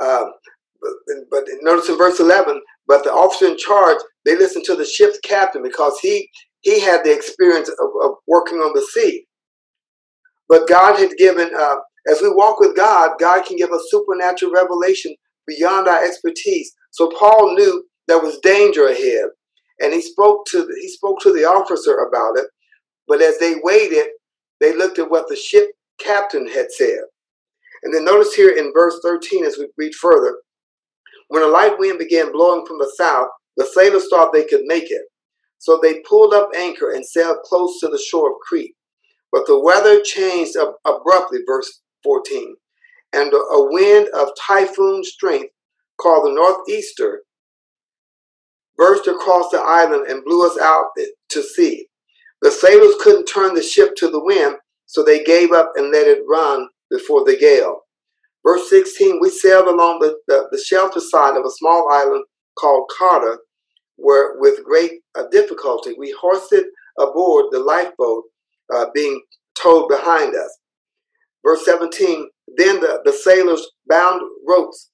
Um, 0.02 0.32
but, 0.80 1.16
but 1.30 1.44
notice 1.62 1.88
in 1.88 1.96
verse 1.96 2.20
11, 2.20 2.60
but 2.86 3.04
the 3.04 3.12
officer 3.12 3.46
in 3.46 3.56
charge, 3.56 3.98
they 4.26 4.36
listened 4.36 4.64
to 4.66 4.76
the 4.76 4.84
ship's 4.84 5.18
captain 5.24 5.62
because 5.62 5.98
he 6.00 6.28
he 6.60 6.80
had 6.80 7.04
the 7.04 7.14
experience 7.14 7.68
of, 7.68 7.88
of 8.02 8.12
working 8.26 8.58
on 8.58 8.72
the 8.74 8.80
sea. 8.80 9.26
But 10.48 10.66
God 10.66 10.98
had 10.98 11.10
given, 11.18 11.50
uh, 11.54 11.76
as 12.10 12.22
we 12.22 12.30
walk 12.30 12.58
with 12.58 12.76
God, 12.76 13.12
God 13.20 13.44
can 13.44 13.56
give 13.56 13.70
us 13.70 13.86
supernatural 13.90 14.52
revelation 14.52 15.14
beyond 15.46 15.88
our 15.88 16.02
expertise. 16.04 16.72
So 16.90 17.10
Paul 17.18 17.54
knew 17.54 17.84
there 18.08 18.18
was 18.20 18.38
danger 18.42 18.86
ahead, 18.86 19.26
and 19.80 19.92
he 19.92 20.00
spoke 20.00 20.46
to 20.46 20.58
the, 20.64 20.78
he 20.80 20.88
spoke 20.88 21.20
to 21.20 21.32
the 21.32 21.44
officer 21.44 21.98
about 21.98 22.38
it. 22.38 22.46
But 23.06 23.20
as 23.20 23.38
they 23.38 23.56
waited, 23.62 24.06
they 24.60 24.74
looked 24.74 24.98
at 24.98 25.10
what 25.10 25.28
the 25.28 25.36
ship 25.36 25.68
captain 26.04 26.46
had 26.48 26.66
said. 26.70 27.00
And 27.82 27.94
then 27.94 28.04
notice 28.04 28.34
here 28.34 28.50
in 28.50 28.72
verse 28.72 28.98
13, 29.02 29.44
as 29.44 29.58
we 29.58 29.68
read 29.76 29.94
further, 29.94 30.36
when 31.28 31.42
a 31.42 31.46
light 31.46 31.78
wind 31.78 31.98
began 31.98 32.32
blowing 32.32 32.66
from 32.66 32.78
the 32.78 32.92
south, 32.96 33.28
the 33.56 33.66
sailors 33.66 34.08
thought 34.10 34.32
they 34.32 34.44
could 34.44 34.62
make 34.64 34.90
it. 34.90 35.02
So 35.58 35.78
they 35.82 36.00
pulled 36.08 36.34
up 36.34 36.50
anchor 36.54 36.92
and 36.92 37.04
sailed 37.04 37.38
close 37.44 37.80
to 37.80 37.88
the 37.88 37.98
shore 37.98 38.30
of 38.30 38.36
Crete. 38.46 38.74
But 39.32 39.46
the 39.46 39.58
weather 39.58 40.00
changed 40.02 40.56
ab- 40.56 40.74
abruptly, 40.84 41.40
verse 41.46 41.80
14, 42.04 42.54
and 43.14 43.32
a 43.32 43.64
wind 43.70 44.08
of 44.14 44.28
typhoon 44.40 45.02
strength 45.04 45.52
called 46.00 46.26
the 46.26 46.34
northeaster 46.34 47.22
burst 48.76 49.06
across 49.06 49.50
the 49.50 49.60
island 49.60 50.06
and 50.08 50.24
blew 50.24 50.46
us 50.46 50.58
out 50.60 50.86
to 51.30 51.42
sea. 51.42 51.86
The 52.42 52.50
sailors 52.50 52.94
couldn't 53.00 53.26
turn 53.26 53.54
the 53.54 53.62
ship 53.62 53.94
to 53.96 54.10
the 54.10 54.22
wind, 54.22 54.56
so 54.86 55.02
they 55.02 55.22
gave 55.24 55.52
up 55.52 55.72
and 55.76 55.92
let 55.92 56.06
it 56.06 56.22
run 56.28 56.68
before 56.90 57.24
the 57.24 57.36
gale. 57.36 57.80
Verse 58.46 58.68
16, 58.68 59.20
we 59.20 59.30
sailed 59.30 59.66
along 59.66 60.00
the, 60.00 60.16
the, 60.28 60.48
the 60.50 60.62
shelter 60.62 61.00
side 61.00 61.36
of 61.36 61.44
a 61.44 61.50
small 61.50 61.90
island 61.90 62.24
called 62.58 62.90
Cauda 62.98 63.36
where 63.96 64.38
with 64.38 64.64
great 64.64 64.92
uh, 65.16 65.24
difficulty 65.30 65.94
we 65.98 66.14
hoisted 66.20 66.64
aboard 66.98 67.46
the 67.50 67.60
lifeboat 67.60 68.24
uh, 68.74 68.86
being 68.94 69.20
towed 69.60 69.88
behind 69.88 70.34
us. 70.34 70.58
Verse 71.44 71.64
17 71.64 72.28
Then 72.56 72.80
the, 72.80 73.00
the 73.04 73.12
sailors 73.12 73.66
bound 73.88 74.20
ropes 74.46 74.90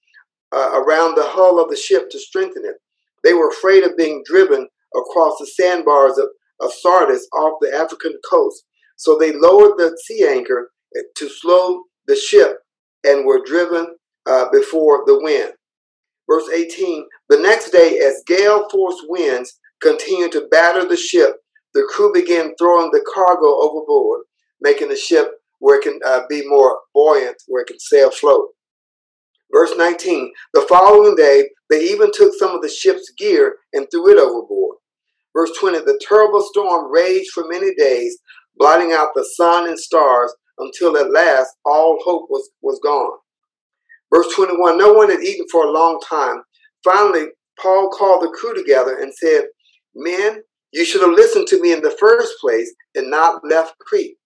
uh, 0.52 0.82
around 0.82 1.14
the 1.14 1.26
hull 1.26 1.62
of 1.62 1.70
the 1.70 1.76
ship 1.76 2.10
to 2.10 2.18
strengthen 2.18 2.64
it. 2.64 2.76
They 3.22 3.34
were 3.34 3.48
afraid 3.48 3.84
of 3.84 3.96
being 3.96 4.22
driven 4.26 4.68
across 4.96 5.38
the 5.38 5.46
sandbars 5.46 6.18
of, 6.18 6.28
of 6.60 6.72
Syrtis 6.72 7.26
off 7.32 7.58
the 7.60 7.72
African 7.74 8.14
coast. 8.28 8.64
So 9.00 9.16
they 9.16 9.32
lowered 9.32 9.78
the 9.78 9.98
sea 10.04 10.26
anchor 10.28 10.72
to 11.16 11.28
slow 11.30 11.84
the 12.06 12.14
ship 12.14 12.58
and 13.02 13.24
were 13.24 13.42
driven 13.42 13.96
uh, 14.26 14.50
before 14.52 15.04
the 15.06 15.18
wind. 15.22 15.54
Verse 16.28 16.50
18 16.54 17.06
The 17.30 17.38
next 17.38 17.70
day, 17.70 17.98
as 18.00 18.22
gale 18.26 18.68
force 18.68 19.02
winds 19.08 19.58
continued 19.80 20.32
to 20.32 20.48
batter 20.50 20.86
the 20.86 20.98
ship, 20.98 21.36
the 21.72 21.88
crew 21.88 22.12
began 22.12 22.54
throwing 22.58 22.90
the 22.90 23.02
cargo 23.14 23.46
overboard, 23.62 24.24
making 24.60 24.90
the 24.90 24.96
ship 24.96 25.32
where 25.60 25.78
it 25.78 25.82
can 25.82 25.98
uh, 26.04 26.24
be 26.28 26.46
more 26.46 26.80
buoyant, 26.94 27.36
where 27.46 27.62
it 27.62 27.68
can 27.68 27.80
sail 27.80 28.08
afloat. 28.08 28.48
Verse 29.50 29.72
19 29.78 30.30
The 30.52 30.66
following 30.68 31.16
day, 31.16 31.48
they 31.70 31.84
even 31.84 32.10
took 32.12 32.34
some 32.38 32.54
of 32.54 32.60
the 32.60 32.68
ship's 32.68 33.10
gear 33.16 33.56
and 33.72 33.86
threw 33.90 34.10
it 34.10 34.20
overboard. 34.20 34.76
Verse 35.34 35.52
20 35.58 35.78
The 35.78 36.00
terrible 36.06 36.42
storm 36.42 36.92
raged 36.92 37.30
for 37.32 37.44
many 37.48 37.74
days, 37.74 38.18
blotting 38.60 38.92
out 38.92 39.08
the 39.14 39.24
sun 39.36 39.66
and 39.66 39.80
stars 39.80 40.32
until 40.58 40.96
at 40.98 41.10
last 41.10 41.48
all 41.64 41.98
hope 42.04 42.26
was, 42.28 42.50
was 42.62 42.78
gone. 42.84 43.18
Verse 44.14 44.32
21 44.36 44.78
No 44.78 44.92
one 44.92 45.10
had 45.10 45.22
eaten 45.22 45.46
for 45.50 45.64
a 45.66 45.72
long 45.72 45.98
time. 46.08 46.42
Finally, 46.84 47.28
Paul 47.60 47.88
called 47.88 48.22
the 48.22 48.28
crew 48.28 48.54
together 48.54 48.98
and 49.00 49.12
said, 49.14 49.44
Men, 49.94 50.42
you 50.72 50.84
should 50.84 51.00
have 51.00 51.10
listened 51.10 51.48
to 51.48 51.60
me 51.60 51.72
in 51.72 51.82
the 51.82 51.96
first 51.98 52.34
place 52.40 52.72
and 52.94 53.10
not 53.10 53.42
left 53.44 53.74
Crete. 53.80 54.16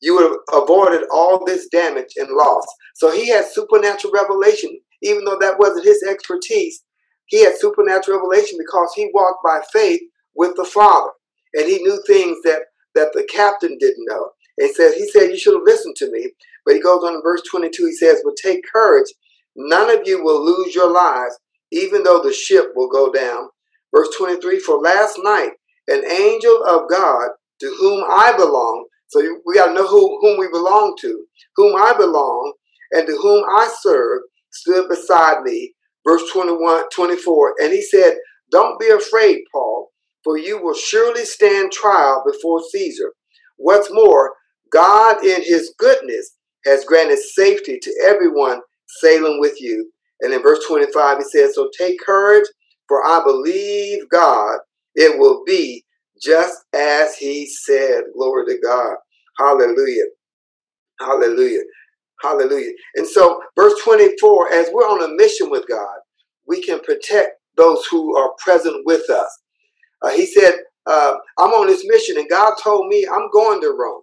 You 0.00 0.14
would 0.14 0.30
have 0.30 0.62
avoided 0.62 1.08
all 1.12 1.44
this 1.44 1.68
damage 1.68 2.12
and 2.16 2.28
loss. 2.30 2.64
So 2.94 3.10
he 3.10 3.28
had 3.28 3.46
supernatural 3.46 4.12
revelation, 4.12 4.78
even 5.02 5.24
though 5.24 5.38
that 5.40 5.58
wasn't 5.58 5.86
his 5.86 6.04
expertise. 6.08 6.84
He 7.26 7.42
had 7.44 7.58
supernatural 7.58 8.18
revelation 8.18 8.58
because 8.58 8.92
he 8.94 9.10
walked 9.12 9.44
by 9.44 9.60
faith 9.72 10.00
with 10.36 10.54
the 10.56 10.64
Father. 10.64 11.10
And 11.54 11.66
he 11.66 11.78
knew 11.78 12.00
things 12.06 12.38
that, 12.44 12.62
that 12.98 13.12
the 13.14 13.24
captain 13.24 13.78
didn't 13.78 14.06
know. 14.08 14.30
He 14.58 14.72
said, 14.72 14.94
he 14.94 15.08
said, 15.08 15.30
you 15.30 15.38
should 15.38 15.54
have 15.54 15.62
listened 15.64 15.94
to 15.96 16.10
me. 16.10 16.32
But 16.66 16.74
he 16.74 16.80
goes 16.80 17.02
on 17.04 17.14
in 17.14 17.22
verse 17.22 17.42
22, 17.50 17.86
he 17.86 17.92
says, 17.92 18.20
But 18.24 18.34
take 18.36 18.64
courage, 18.70 19.06
none 19.56 19.88
of 19.90 20.06
you 20.06 20.22
will 20.22 20.44
lose 20.44 20.74
your 20.74 20.92
lives, 20.92 21.38
even 21.70 22.02
though 22.02 22.20
the 22.20 22.32
ship 22.32 22.72
will 22.74 22.90
go 22.90 23.12
down. 23.12 23.48
Verse 23.94 24.08
23, 24.18 24.58
For 24.58 24.78
last 24.78 25.18
night 25.22 25.52
an 25.86 26.04
angel 26.10 26.64
of 26.64 26.90
God, 26.90 27.30
to 27.60 27.76
whom 27.78 28.04
I 28.04 28.34
belong, 28.36 28.86
so 29.08 29.20
we 29.46 29.54
got 29.54 29.68
to 29.68 29.74
know 29.74 29.86
who, 29.86 30.18
whom 30.20 30.38
we 30.38 30.48
belong 30.48 30.96
to, 31.00 31.24
whom 31.56 31.74
I 31.76 31.94
belong, 31.96 32.52
and 32.92 33.06
to 33.06 33.16
whom 33.16 33.44
I 33.48 33.72
serve, 33.80 34.20
stood 34.50 34.88
beside 34.88 35.42
me. 35.42 35.74
Verse 36.06 36.30
21, 36.32 36.90
24, 36.90 37.54
and 37.60 37.72
he 37.72 37.82
said, 37.82 38.16
Don't 38.50 38.78
be 38.78 38.88
afraid, 38.88 39.38
Paul, 39.52 39.90
for 40.28 40.36
you 40.38 40.62
will 40.62 40.74
surely 40.74 41.24
stand 41.24 41.72
trial 41.72 42.22
before 42.30 42.60
Caesar. 42.70 43.14
What's 43.56 43.90
more, 43.90 44.34
God 44.70 45.24
in 45.24 45.42
his 45.42 45.74
goodness 45.78 46.32
has 46.66 46.84
granted 46.84 47.18
safety 47.18 47.78
to 47.80 48.04
everyone 48.06 48.60
sailing 49.00 49.40
with 49.40 49.58
you. 49.58 49.90
And 50.20 50.34
in 50.34 50.42
verse 50.42 50.60
25, 50.68 51.18
he 51.18 51.24
says, 51.24 51.54
So 51.54 51.70
take 51.78 51.98
courage, 52.00 52.44
for 52.88 53.06
I 53.06 53.22
believe 53.24 54.06
God, 54.10 54.58
it 54.96 55.18
will 55.18 55.44
be 55.46 55.82
just 56.22 56.58
as 56.74 57.16
he 57.16 57.46
said. 57.46 58.02
Glory 58.14 58.44
to 58.48 58.60
God. 58.62 58.96
Hallelujah. 59.38 60.04
Hallelujah. 61.00 61.62
Hallelujah. 62.22 62.72
And 62.96 63.06
so, 63.08 63.40
verse 63.56 63.74
24, 63.84 64.52
as 64.52 64.68
we're 64.72 64.84
on 64.88 65.04
a 65.04 65.16
mission 65.16 65.50
with 65.50 65.66
God, 65.68 65.98
we 66.46 66.62
can 66.62 66.80
protect 66.80 67.32
those 67.56 67.86
who 67.86 68.16
are 68.18 68.32
present 68.38 68.84
with 68.86 69.08
us. 69.10 69.40
Uh, 70.02 70.10
he 70.10 70.26
said, 70.26 70.54
uh, 70.86 71.14
I'm 71.38 71.50
on 71.50 71.66
this 71.66 71.84
mission, 71.86 72.18
and 72.18 72.28
God 72.30 72.54
told 72.62 72.88
me 72.88 73.06
I'm 73.12 73.30
going 73.32 73.60
to 73.62 73.70
Rome. 73.78 74.02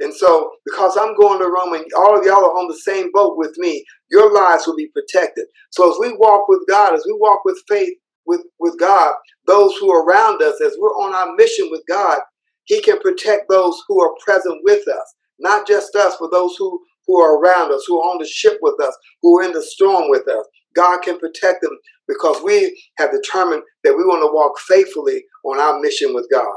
And 0.00 0.14
so, 0.14 0.52
because 0.66 0.98
I'm 0.98 1.16
going 1.16 1.40
to 1.40 1.48
Rome 1.48 1.74
and 1.74 1.86
all 1.98 2.18
of 2.18 2.24
y'all 2.26 2.44
are 2.44 2.58
on 2.58 2.68
the 2.68 2.78
same 2.78 3.10
boat 3.14 3.38
with 3.38 3.56
me, 3.58 3.84
your 4.12 4.34
lives 4.34 4.66
will 4.68 4.76
be 4.76 4.88
protected. 4.88 5.46
So, 5.70 5.90
as 5.90 5.98
we 6.00 6.16
walk 6.18 6.48
with 6.50 6.62
God, 6.68 6.94
as 6.94 7.04
we 7.06 7.16
walk 7.18 7.46
with 7.46 7.62
faith 7.68 7.94
with, 8.26 8.42
with 8.60 8.78
God, 8.78 9.14
those 9.48 9.74
who 9.78 9.92
are 9.94 10.04
around 10.04 10.42
us, 10.42 10.60
as 10.60 10.76
we're 10.78 10.90
on 10.90 11.14
our 11.14 11.34
mission 11.36 11.68
with 11.72 11.82
God, 11.88 12.20
He 12.66 12.82
can 12.82 13.00
protect 13.00 13.48
those 13.48 13.82
who 13.88 14.02
are 14.02 14.12
present 14.24 14.60
with 14.64 14.86
us, 14.88 15.14
not 15.40 15.66
just 15.66 15.96
us, 15.96 16.16
but 16.20 16.32
those 16.32 16.56
who, 16.58 16.78
who 17.08 17.18
are 17.22 17.38
around 17.40 17.72
us, 17.72 17.84
who 17.88 17.98
are 18.02 18.12
on 18.12 18.18
the 18.20 18.28
ship 18.28 18.58
with 18.62 18.78
us, 18.82 18.94
who 19.22 19.40
are 19.40 19.44
in 19.44 19.54
the 19.54 19.62
storm 19.62 20.10
with 20.10 20.28
us. 20.28 20.46
God 20.76 21.02
can 21.02 21.18
protect 21.20 21.62
them 21.62 21.78
because 22.08 22.42
we 22.44 22.80
have 22.98 23.12
determined 23.12 23.64
that 23.84 23.96
we 23.96 24.04
want 24.04 24.22
to 24.22 24.34
walk 24.34 24.58
faithfully 24.60 25.24
on 25.46 25.60
our 25.60 25.80
mission 25.80 26.14
with 26.14 26.28
God. 26.32 26.54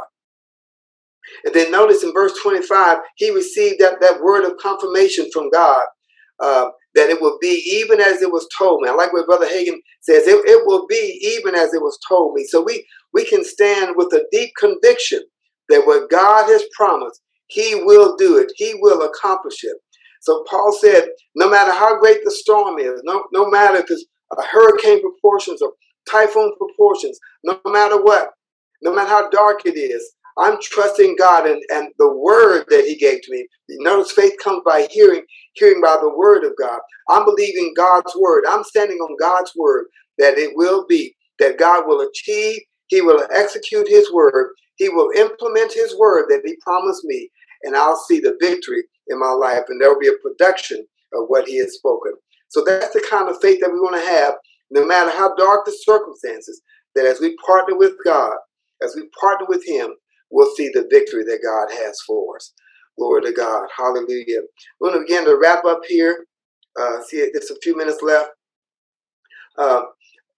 And 1.46 1.56
then 1.56 1.72
notice 1.72 2.04
in 2.04 2.14
verse 2.14 2.34
25, 2.44 3.00
he 3.18 3.32
received 3.32 3.82
that, 3.82 4.02
that 4.02 4.22
word 4.22 4.46
of 4.46 4.58
confirmation 4.60 5.30
from 5.34 5.50
God 5.52 5.86
uh, 6.42 6.70
that 6.96 7.10
it 7.10 7.22
will 7.22 7.40
be 7.42 7.64
even 7.84 8.02
as 8.02 8.22
it 8.24 8.32
was 8.32 8.48
told 8.58 8.84
me. 8.84 8.90
I 8.90 8.94
like 8.94 9.14
what 9.14 9.28
Brother 9.28 9.48
Hagin 9.48 9.80
says, 10.02 10.28
it, 10.28 10.42
it 10.48 10.68
will 10.68 10.88
be 10.88 11.20
even 11.40 11.56
as 11.56 11.74
it 11.74 11.82
was 11.82 12.00
told 12.10 12.36
me. 12.36 12.46
So 12.46 12.64
we, 12.64 12.86
we 13.14 13.26
can 13.26 13.46
stand 13.46 13.96
with 13.98 14.14
a 14.14 14.26
deep 14.34 14.52
conviction 14.60 15.22
that 15.70 15.88
what 15.88 16.12
God 16.12 16.48
has 16.50 16.64
promised, 16.78 17.22
he 17.48 17.76
will 17.86 18.18
do 18.18 18.38
it. 18.40 18.52
He 18.58 18.76
will 18.82 19.04
accomplish 19.04 19.64
it. 19.64 19.78
So 20.20 20.44
Paul 20.50 20.78
said, 20.80 21.10
no 21.36 21.50
matter 21.50 21.72
how 21.72 22.00
great 22.00 22.20
the 22.24 22.32
storm 22.32 22.80
is, 22.80 23.02
no, 23.04 23.24
no 23.34 23.50
matter 23.50 23.78
if 23.78 23.86
it's 23.90 24.06
a 24.38 24.44
hurricane 24.44 25.02
proportions 25.02 25.62
or 25.62 25.74
typhoon 26.10 26.54
proportions, 26.58 27.20
no 27.44 27.60
matter 27.66 28.02
what, 28.02 28.30
no 28.82 28.94
matter 28.94 29.10
how 29.10 29.30
dark 29.30 29.66
it 29.66 29.78
is, 29.78 30.14
I'm 30.38 30.58
trusting 30.62 31.16
God 31.20 31.48
and, 31.48 31.62
and 31.72 31.90
the 31.98 32.12
word 32.12 32.66
that 32.70 32.86
He 32.86 32.98
gave 32.98 33.22
to 33.22 33.32
me. 33.32 33.48
Notice 33.80 34.12
faith 34.12 34.34
comes 34.44 34.62
by 34.66 34.88
hearing, 34.92 35.24
hearing 35.54 35.82
by 35.82 35.98
the 36.02 36.14
word 36.16 36.44
of 36.46 36.54
God. 36.60 36.80
I'm 37.10 37.26
believing 37.26 37.74
God's 37.76 38.14
word. 38.20 38.46
I'm 38.48 38.64
standing 38.64 38.98
on 39.00 39.18
God's 39.20 39.52
word 39.58 39.88
that 40.18 40.38
it 40.38 40.52
will 40.56 40.86
be, 40.88 41.16
that 41.40 41.58
God 41.60 41.86
will 41.88 42.02
achieve, 42.02 42.62
He 42.88 43.02
will 43.02 43.26
execute 43.34 43.88
His 43.88 44.12
word, 44.14 44.54
He 44.78 44.90
will 44.90 45.12
implement 45.18 45.74
His 45.74 45.98
word 45.98 46.28
that 46.30 46.42
He 46.46 46.56
promised 46.62 47.04
me, 47.06 47.30
and 47.64 47.76
I'll 47.76 47.98
see 48.08 48.20
the 48.20 48.38
victory 48.40 48.84
in 49.10 49.20
my 49.20 49.32
life, 49.32 49.64
and 49.68 49.82
there 49.82 49.92
will 49.92 50.00
be 50.00 50.08
a 50.08 50.24
production 50.24 50.86
of 51.14 51.26
what 51.28 51.48
He 51.48 51.58
has 51.60 51.74
spoken. 51.74 52.14
So 52.50 52.64
that's 52.66 52.94
the 52.94 53.06
kind 53.10 53.30
of 53.30 53.42
faith 53.42 53.60
that 53.62 53.72
we 53.72 53.80
want 53.80 53.96
to 54.02 54.10
have, 54.10 54.36
no 54.72 54.86
matter 54.86 55.12
how 55.12 55.36
dark 55.36 55.66
the 55.66 55.78
circumstances, 55.84 56.62
that 56.96 57.06
as 57.06 57.20
we 57.20 57.36
partner 57.46 57.78
with 57.78 57.94
God, 58.04 58.36
as 58.84 58.96
we 58.96 59.08
partner 59.20 59.46
with 59.48 59.66
Him, 59.66 59.90
we'll 60.32 60.54
see 60.56 60.70
the 60.74 60.88
victory 60.92 61.24
that 61.24 61.40
God 61.44 61.72
has 61.84 61.98
for 62.06 62.36
us. 62.36 62.54
Glory 62.98 63.22
to 63.24 63.32
God. 63.32 63.68
Hallelujah. 63.76 64.42
We're 64.80 64.92
going 64.92 65.02
to 65.02 65.08
begin 65.08 65.26
to 65.26 65.40
wrap 65.42 65.64
up 65.66 65.82
here. 65.88 66.26
Uh, 66.80 67.02
see, 67.08 67.30
there's 67.34 67.52
a 67.52 67.60
few 67.62 67.78
minutes 67.78 68.02
left. 68.02 68.30
Uh, 69.58 69.84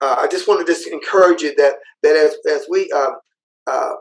uh, 0.01 0.15
I 0.19 0.27
just 0.29 0.47
want 0.47 0.65
to 0.65 0.71
just 0.71 0.87
encourage 0.87 1.41
you 1.41 1.55
that 1.55 1.73
that 2.03 2.15
as 2.15 2.35
as 2.51 2.65
we 2.69 2.91
uh, 2.91 3.11
uh, 3.67 3.93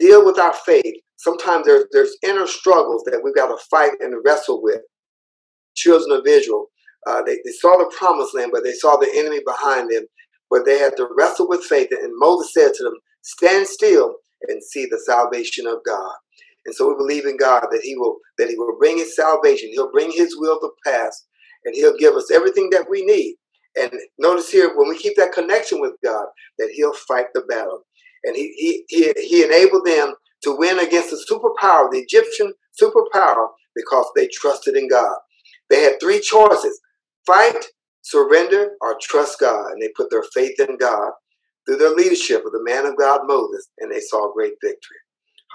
deal 0.00 0.24
with 0.24 0.38
our 0.38 0.54
faith, 0.54 0.94
sometimes 1.16 1.66
there's 1.66 1.84
there's 1.92 2.16
inner 2.22 2.46
struggles 2.46 3.02
that 3.06 3.20
we've 3.22 3.34
got 3.34 3.48
to 3.48 3.64
fight 3.70 3.92
and 4.00 4.14
wrestle 4.24 4.62
with. 4.62 4.80
Children 5.76 6.18
of 6.18 6.26
Israel, 6.26 6.66
uh, 7.06 7.22
they, 7.22 7.36
they 7.44 7.52
saw 7.60 7.76
the 7.78 7.92
promised 7.96 8.34
land, 8.34 8.50
but 8.52 8.64
they 8.64 8.72
saw 8.72 8.96
the 8.96 9.10
enemy 9.14 9.40
behind 9.44 9.90
them. 9.90 10.04
But 10.50 10.64
they 10.66 10.78
had 10.78 10.96
to 10.98 11.08
wrestle 11.16 11.48
with 11.48 11.64
faith. 11.64 11.88
And 11.90 12.12
Moses 12.16 12.52
said 12.54 12.72
to 12.74 12.84
them, 12.84 12.94
"Stand 13.22 13.66
still 13.66 14.16
and 14.48 14.62
see 14.62 14.86
the 14.86 15.00
salvation 15.04 15.66
of 15.66 15.78
God. 15.86 16.12
And 16.66 16.74
so 16.74 16.88
we 16.88 16.94
believe 16.96 17.26
in 17.26 17.36
God 17.36 17.66
that 17.70 17.82
He 17.82 17.96
will 17.96 18.18
that 18.38 18.48
He 18.48 18.56
will 18.56 18.76
bring 18.78 18.98
His 18.98 19.16
salvation. 19.16 19.70
He'll 19.72 19.92
bring 19.92 20.12
His 20.12 20.36
will 20.38 20.58
to 20.60 20.70
pass, 20.84 21.26
and 21.64 21.74
He'll 21.74 21.96
give 21.98 22.14
us 22.14 22.30
everything 22.30 22.70
that 22.70 22.86
we 22.88 23.04
need. 23.04 23.36
And 23.76 23.92
notice 24.18 24.50
here, 24.50 24.72
when 24.76 24.88
we 24.88 24.98
keep 24.98 25.16
that 25.16 25.32
connection 25.32 25.80
with 25.80 25.94
God, 26.04 26.26
that 26.58 26.70
He'll 26.74 26.94
fight 26.94 27.26
the 27.34 27.42
battle. 27.42 27.82
And 28.24 28.36
He 28.36 28.54
He 28.56 28.84
He, 28.88 29.12
he 29.16 29.44
enabled 29.44 29.86
them 29.86 30.14
to 30.44 30.56
win 30.56 30.78
against 30.78 31.10
the 31.10 31.24
superpower, 31.30 31.90
the 31.90 31.98
Egyptian 31.98 32.52
superpower, 32.80 33.48
because 33.74 34.06
they 34.16 34.28
trusted 34.28 34.76
in 34.76 34.88
God. 34.88 35.16
They 35.70 35.82
had 35.82 36.00
three 36.00 36.20
choices: 36.20 36.80
fight, 37.26 37.64
surrender, 38.02 38.72
or 38.80 38.96
trust 39.00 39.40
God. 39.40 39.72
And 39.72 39.82
they 39.82 39.90
put 39.96 40.10
their 40.10 40.24
faith 40.34 40.60
in 40.60 40.76
God 40.78 41.12
through 41.66 41.78
the 41.78 41.90
leadership 41.90 42.44
of 42.44 42.52
the 42.52 42.62
man 42.62 42.86
of 42.86 42.96
God, 42.96 43.22
Moses, 43.24 43.68
and 43.78 43.90
they 43.90 44.00
saw 44.00 44.32
great 44.32 44.54
victory. 44.62 44.98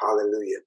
Hallelujah. 0.02 0.60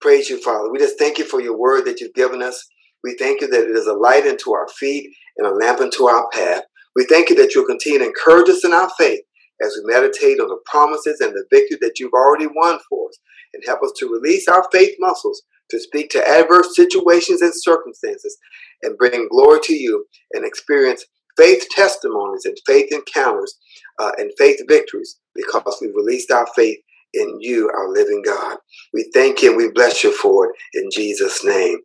Praise 0.00 0.30
you, 0.30 0.42
Father. 0.42 0.70
We 0.70 0.78
just 0.78 0.98
thank 0.98 1.18
you 1.18 1.24
for 1.24 1.40
your 1.40 1.58
word 1.58 1.84
that 1.86 2.00
you've 2.00 2.14
given 2.14 2.42
us. 2.42 2.66
We 3.04 3.16
thank 3.16 3.40
you 3.40 3.48
that 3.48 3.64
it 3.64 3.76
is 3.76 3.86
a 3.86 3.94
light 3.94 4.26
unto 4.26 4.54
our 4.54 4.68
feet 4.68 5.10
and 5.36 5.46
a 5.46 5.54
lamp 5.54 5.80
unto 5.80 6.06
our 6.06 6.28
path. 6.32 6.62
We 6.94 7.04
thank 7.06 7.30
you 7.30 7.36
that 7.36 7.54
you'll 7.54 7.66
continue 7.66 7.98
to 8.00 8.06
encourage 8.06 8.48
us 8.48 8.64
in 8.64 8.72
our 8.72 8.90
faith 8.98 9.20
as 9.62 9.76
we 9.76 9.92
meditate 9.92 10.40
on 10.40 10.48
the 10.48 10.60
promises 10.66 11.20
and 11.20 11.32
the 11.32 11.44
victory 11.50 11.78
that 11.80 11.98
you've 11.98 12.12
already 12.12 12.46
won 12.46 12.78
for 12.88 13.08
us 13.08 13.18
and 13.54 13.62
help 13.66 13.82
us 13.82 13.92
to 13.98 14.08
release 14.08 14.48
our 14.48 14.66
faith 14.72 14.96
muscles 14.98 15.42
to 15.70 15.80
speak 15.80 16.10
to 16.10 16.28
adverse 16.28 16.76
situations 16.76 17.42
and 17.42 17.52
circumstances 17.54 18.36
and 18.82 18.98
bring 18.98 19.28
glory 19.28 19.60
to 19.64 19.74
you 19.74 20.06
and 20.32 20.44
experience 20.44 21.04
faith 21.36 21.66
testimonies 21.70 22.44
and 22.44 22.56
faith 22.66 22.92
encounters 22.92 23.58
uh, 23.98 24.12
and 24.18 24.30
faith 24.38 24.60
victories 24.68 25.18
because 25.34 25.78
we 25.80 25.88
released 25.88 26.30
our 26.30 26.46
faith 26.54 26.78
in 27.14 27.38
you, 27.40 27.70
our 27.70 27.90
living 27.90 28.22
God. 28.24 28.58
We 28.92 29.10
thank 29.14 29.42
you 29.42 29.50
and 29.50 29.56
we 29.56 29.70
bless 29.72 30.04
you 30.04 30.12
for 30.12 30.46
it 30.46 30.52
in 30.74 30.88
Jesus' 30.92 31.44
name. 31.44 31.78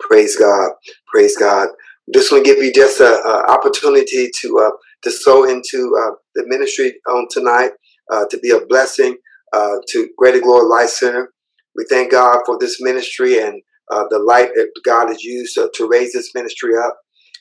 Praise 0.00 0.36
God. 0.36 0.70
Praise 1.12 1.36
God. 1.36 1.68
Want 2.14 2.28
to 2.28 2.42
give 2.42 2.62
you 2.62 2.72
just 2.72 3.00
an 3.00 3.20
opportunity 3.48 4.30
to 4.40 4.58
uh, 4.58 4.70
to 5.02 5.10
sow 5.10 5.44
into 5.44 5.94
uh, 6.00 6.14
the 6.34 6.44
ministry 6.46 6.94
on 7.08 7.26
tonight, 7.30 7.70
uh, 8.10 8.24
to 8.30 8.38
be 8.38 8.50
a 8.50 8.64
blessing 8.66 9.16
uh, 9.52 9.76
to 9.88 10.08
Greater 10.16 10.40
Glory 10.40 10.66
Life 10.66 10.90
Center. 10.90 11.32
We 11.76 11.84
thank 11.88 12.12
God 12.12 12.40
for 12.44 12.58
this 12.58 12.80
ministry 12.80 13.38
and 13.38 13.62
uh, 13.90 14.04
the 14.10 14.18
light 14.18 14.50
that 14.54 14.70
God 14.84 15.08
has 15.08 15.22
used 15.22 15.54
to 15.54 15.88
raise 15.88 16.12
this 16.12 16.34
ministry 16.34 16.72
up. 16.76 16.98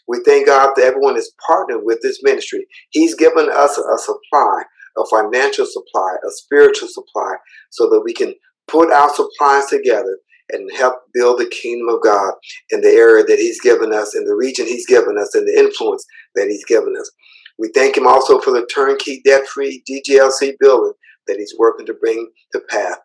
We 0.07 0.19
thank 0.25 0.47
God 0.47 0.73
that 0.75 0.85
everyone 0.85 1.17
is 1.17 1.33
partnered 1.45 1.81
with 1.83 1.99
this 2.01 2.23
ministry. 2.23 2.65
He's 2.91 3.15
given 3.15 3.49
us 3.51 3.77
a 3.77 3.97
supply, 3.97 4.63
a 4.97 5.05
financial 5.09 5.65
supply, 5.65 6.15
a 6.25 6.31
spiritual 6.31 6.87
supply, 6.87 7.35
so 7.71 7.89
that 7.89 8.01
we 8.03 8.13
can 8.13 8.33
put 8.67 8.91
our 8.91 9.13
supplies 9.13 9.65
together 9.67 10.17
and 10.49 10.69
help 10.77 10.95
build 11.13 11.39
the 11.39 11.49
kingdom 11.49 11.93
of 11.93 12.01
God 12.01 12.33
in 12.69 12.79
the 12.79 12.89
area 12.89 13.25
that 13.25 13.39
He's 13.39 13.59
given 13.59 13.93
us, 13.93 14.15
in 14.15 14.23
the 14.23 14.35
region 14.35 14.65
He's 14.65 14.87
given 14.87 15.17
us, 15.17 15.35
and 15.35 15.45
the 15.45 15.59
influence 15.59 16.05
that 16.35 16.47
He's 16.47 16.65
given 16.65 16.95
us. 16.97 17.11
We 17.59 17.69
thank 17.75 17.97
Him 17.97 18.07
also 18.07 18.39
for 18.39 18.51
the 18.51 18.65
turnkey, 18.67 19.21
debt 19.25 19.45
free 19.47 19.83
GGLC 19.89 20.53
building 20.59 20.93
that 21.27 21.37
He's 21.37 21.55
working 21.57 21.85
to 21.87 21.93
bring 21.93 22.29
to 22.53 22.61
path. 22.69 22.99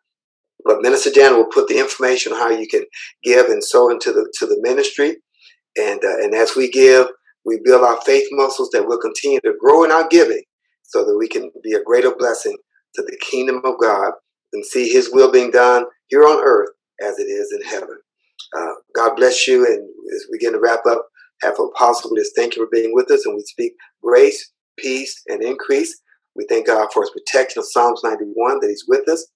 But 0.65 0.83
Minister 0.83 1.11
Janet 1.11 1.39
will 1.39 1.47
put 1.47 1.69
the 1.69 1.79
information 1.79 2.33
on 2.33 2.39
how 2.39 2.51
you 2.51 2.69
can 2.69 2.85
give 3.25 3.47
and 3.47 3.63
sow 3.63 3.91
into 3.91 4.13
the 4.13 4.33
to 4.39 4.47
the 4.47 4.59
ministry. 4.63 5.17
And, 5.77 6.01
uh, 6.05 6.19
and 6.23 6.35
as 6.35 6.55
we 6.57 6.71
give, 6.71 7.07
we 7.45 7.61
build 7.65 7.83
our 7.83 8.01
faith 8.03 8.29
muscles 8.31 8.71
that 8.71 8.87
will 8.87 8.99
continue 8.99 9.41
to 9.41 9.55
grow 9.59 9.85
in 9.85 9.91
our 9.91 10.07
giving 10.09 10.43
so 10.83 11.05
that 11.05 11.17
we 11.17 11.29
can 11.29 11.51
be 11.63 11.73
a 11.73 11.83
greater 11.83 12.15
blessing 12.15 12.57
to 12.95 13.03
the 13.03 13.19
kingdom 13.23 13.63
of 13.65 13.75
God 13.81 14.13
and 14.53 14.65
see 14.65 14.89
his 14.89 15.11
will 15.13 15.33
being 15.33 15.51
done 15.51 15.85
here 16.09 16.25
on 16.25 16.43
earth 16.45 16.71
as 17.03 17.19
it 17.19 17.25
is 17.25 17.53
in 17.53 17.67
heaven. 17.67 17.99
Uh, 18.57 18.75
God 18.95 19.17
bless 19.17 19.49
you. 19.49 19.65
And 19.67 19.89
as 20.15 20.27
we 20.31 20.39
begin 20.39 20.53
to 20.53 20.61
wrap 20.61 20.85
up, 20.87 21.07
have 21.41 21.55
a 21.59 21.63
we 22.11 22.21
just 22.21 22.37
thank 22.37 22.55
you 22.55 22.65
for 22.65 22.71
being 22.71 22.95
with 22.95 23.11
us 23.11 23.27
and 23.27 23.35
we 23.35 23.43
speak 23.43 23.73
grace, 24.03 24.53
peace, 24.79 25.23
and 25.27 25.43
increase. 25.43 26.01
We 26.37 26.47
thank 26.49 26.67
God 26.67 26.89
for 26.93 27.03
his 27.03 27.11
protection 27.11 27.61
of 27.61 27.67
Psalms 27.67 28.01
91 28.05 28.61
that 28.61 28.69
he's 28.69 28.85
with 28.89 29.09
us 29.09 29.27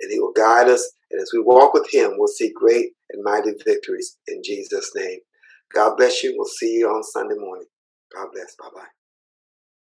and 0.00 0.10
he 0.12 0.20
will 0.20 0.32
guide 0.32 0.68
us. 0.68 0.90
And 1.10 1.20
as 1.20 1.30
we 1.34 1.42
walk 1.42 1.74
with 1.74 1.88
him, 1.92 2.12
we'll 2.16 2.28
see 2.28 2.52
great 2.54 2.90
and 3.10 3.24
mighty 3.24 3.52
victories 3.64 4.18
in 4.28 4.42
Jesus' 4.44 4.90
name. 4.94 5.20
God 5.74 5.96
bless 5.96 6.22
you. 6.22 6.34
We'll 6.36 6.46
see 6.46 6.78
you 6.78 6.88
on 6.88 7.02
Sunday 7.02 7.36
morning. 7.36 7.66
God 8.14 8.28
bless. 8.32 8.54
Bye 8.56 8.68
bye. 8.74 9.01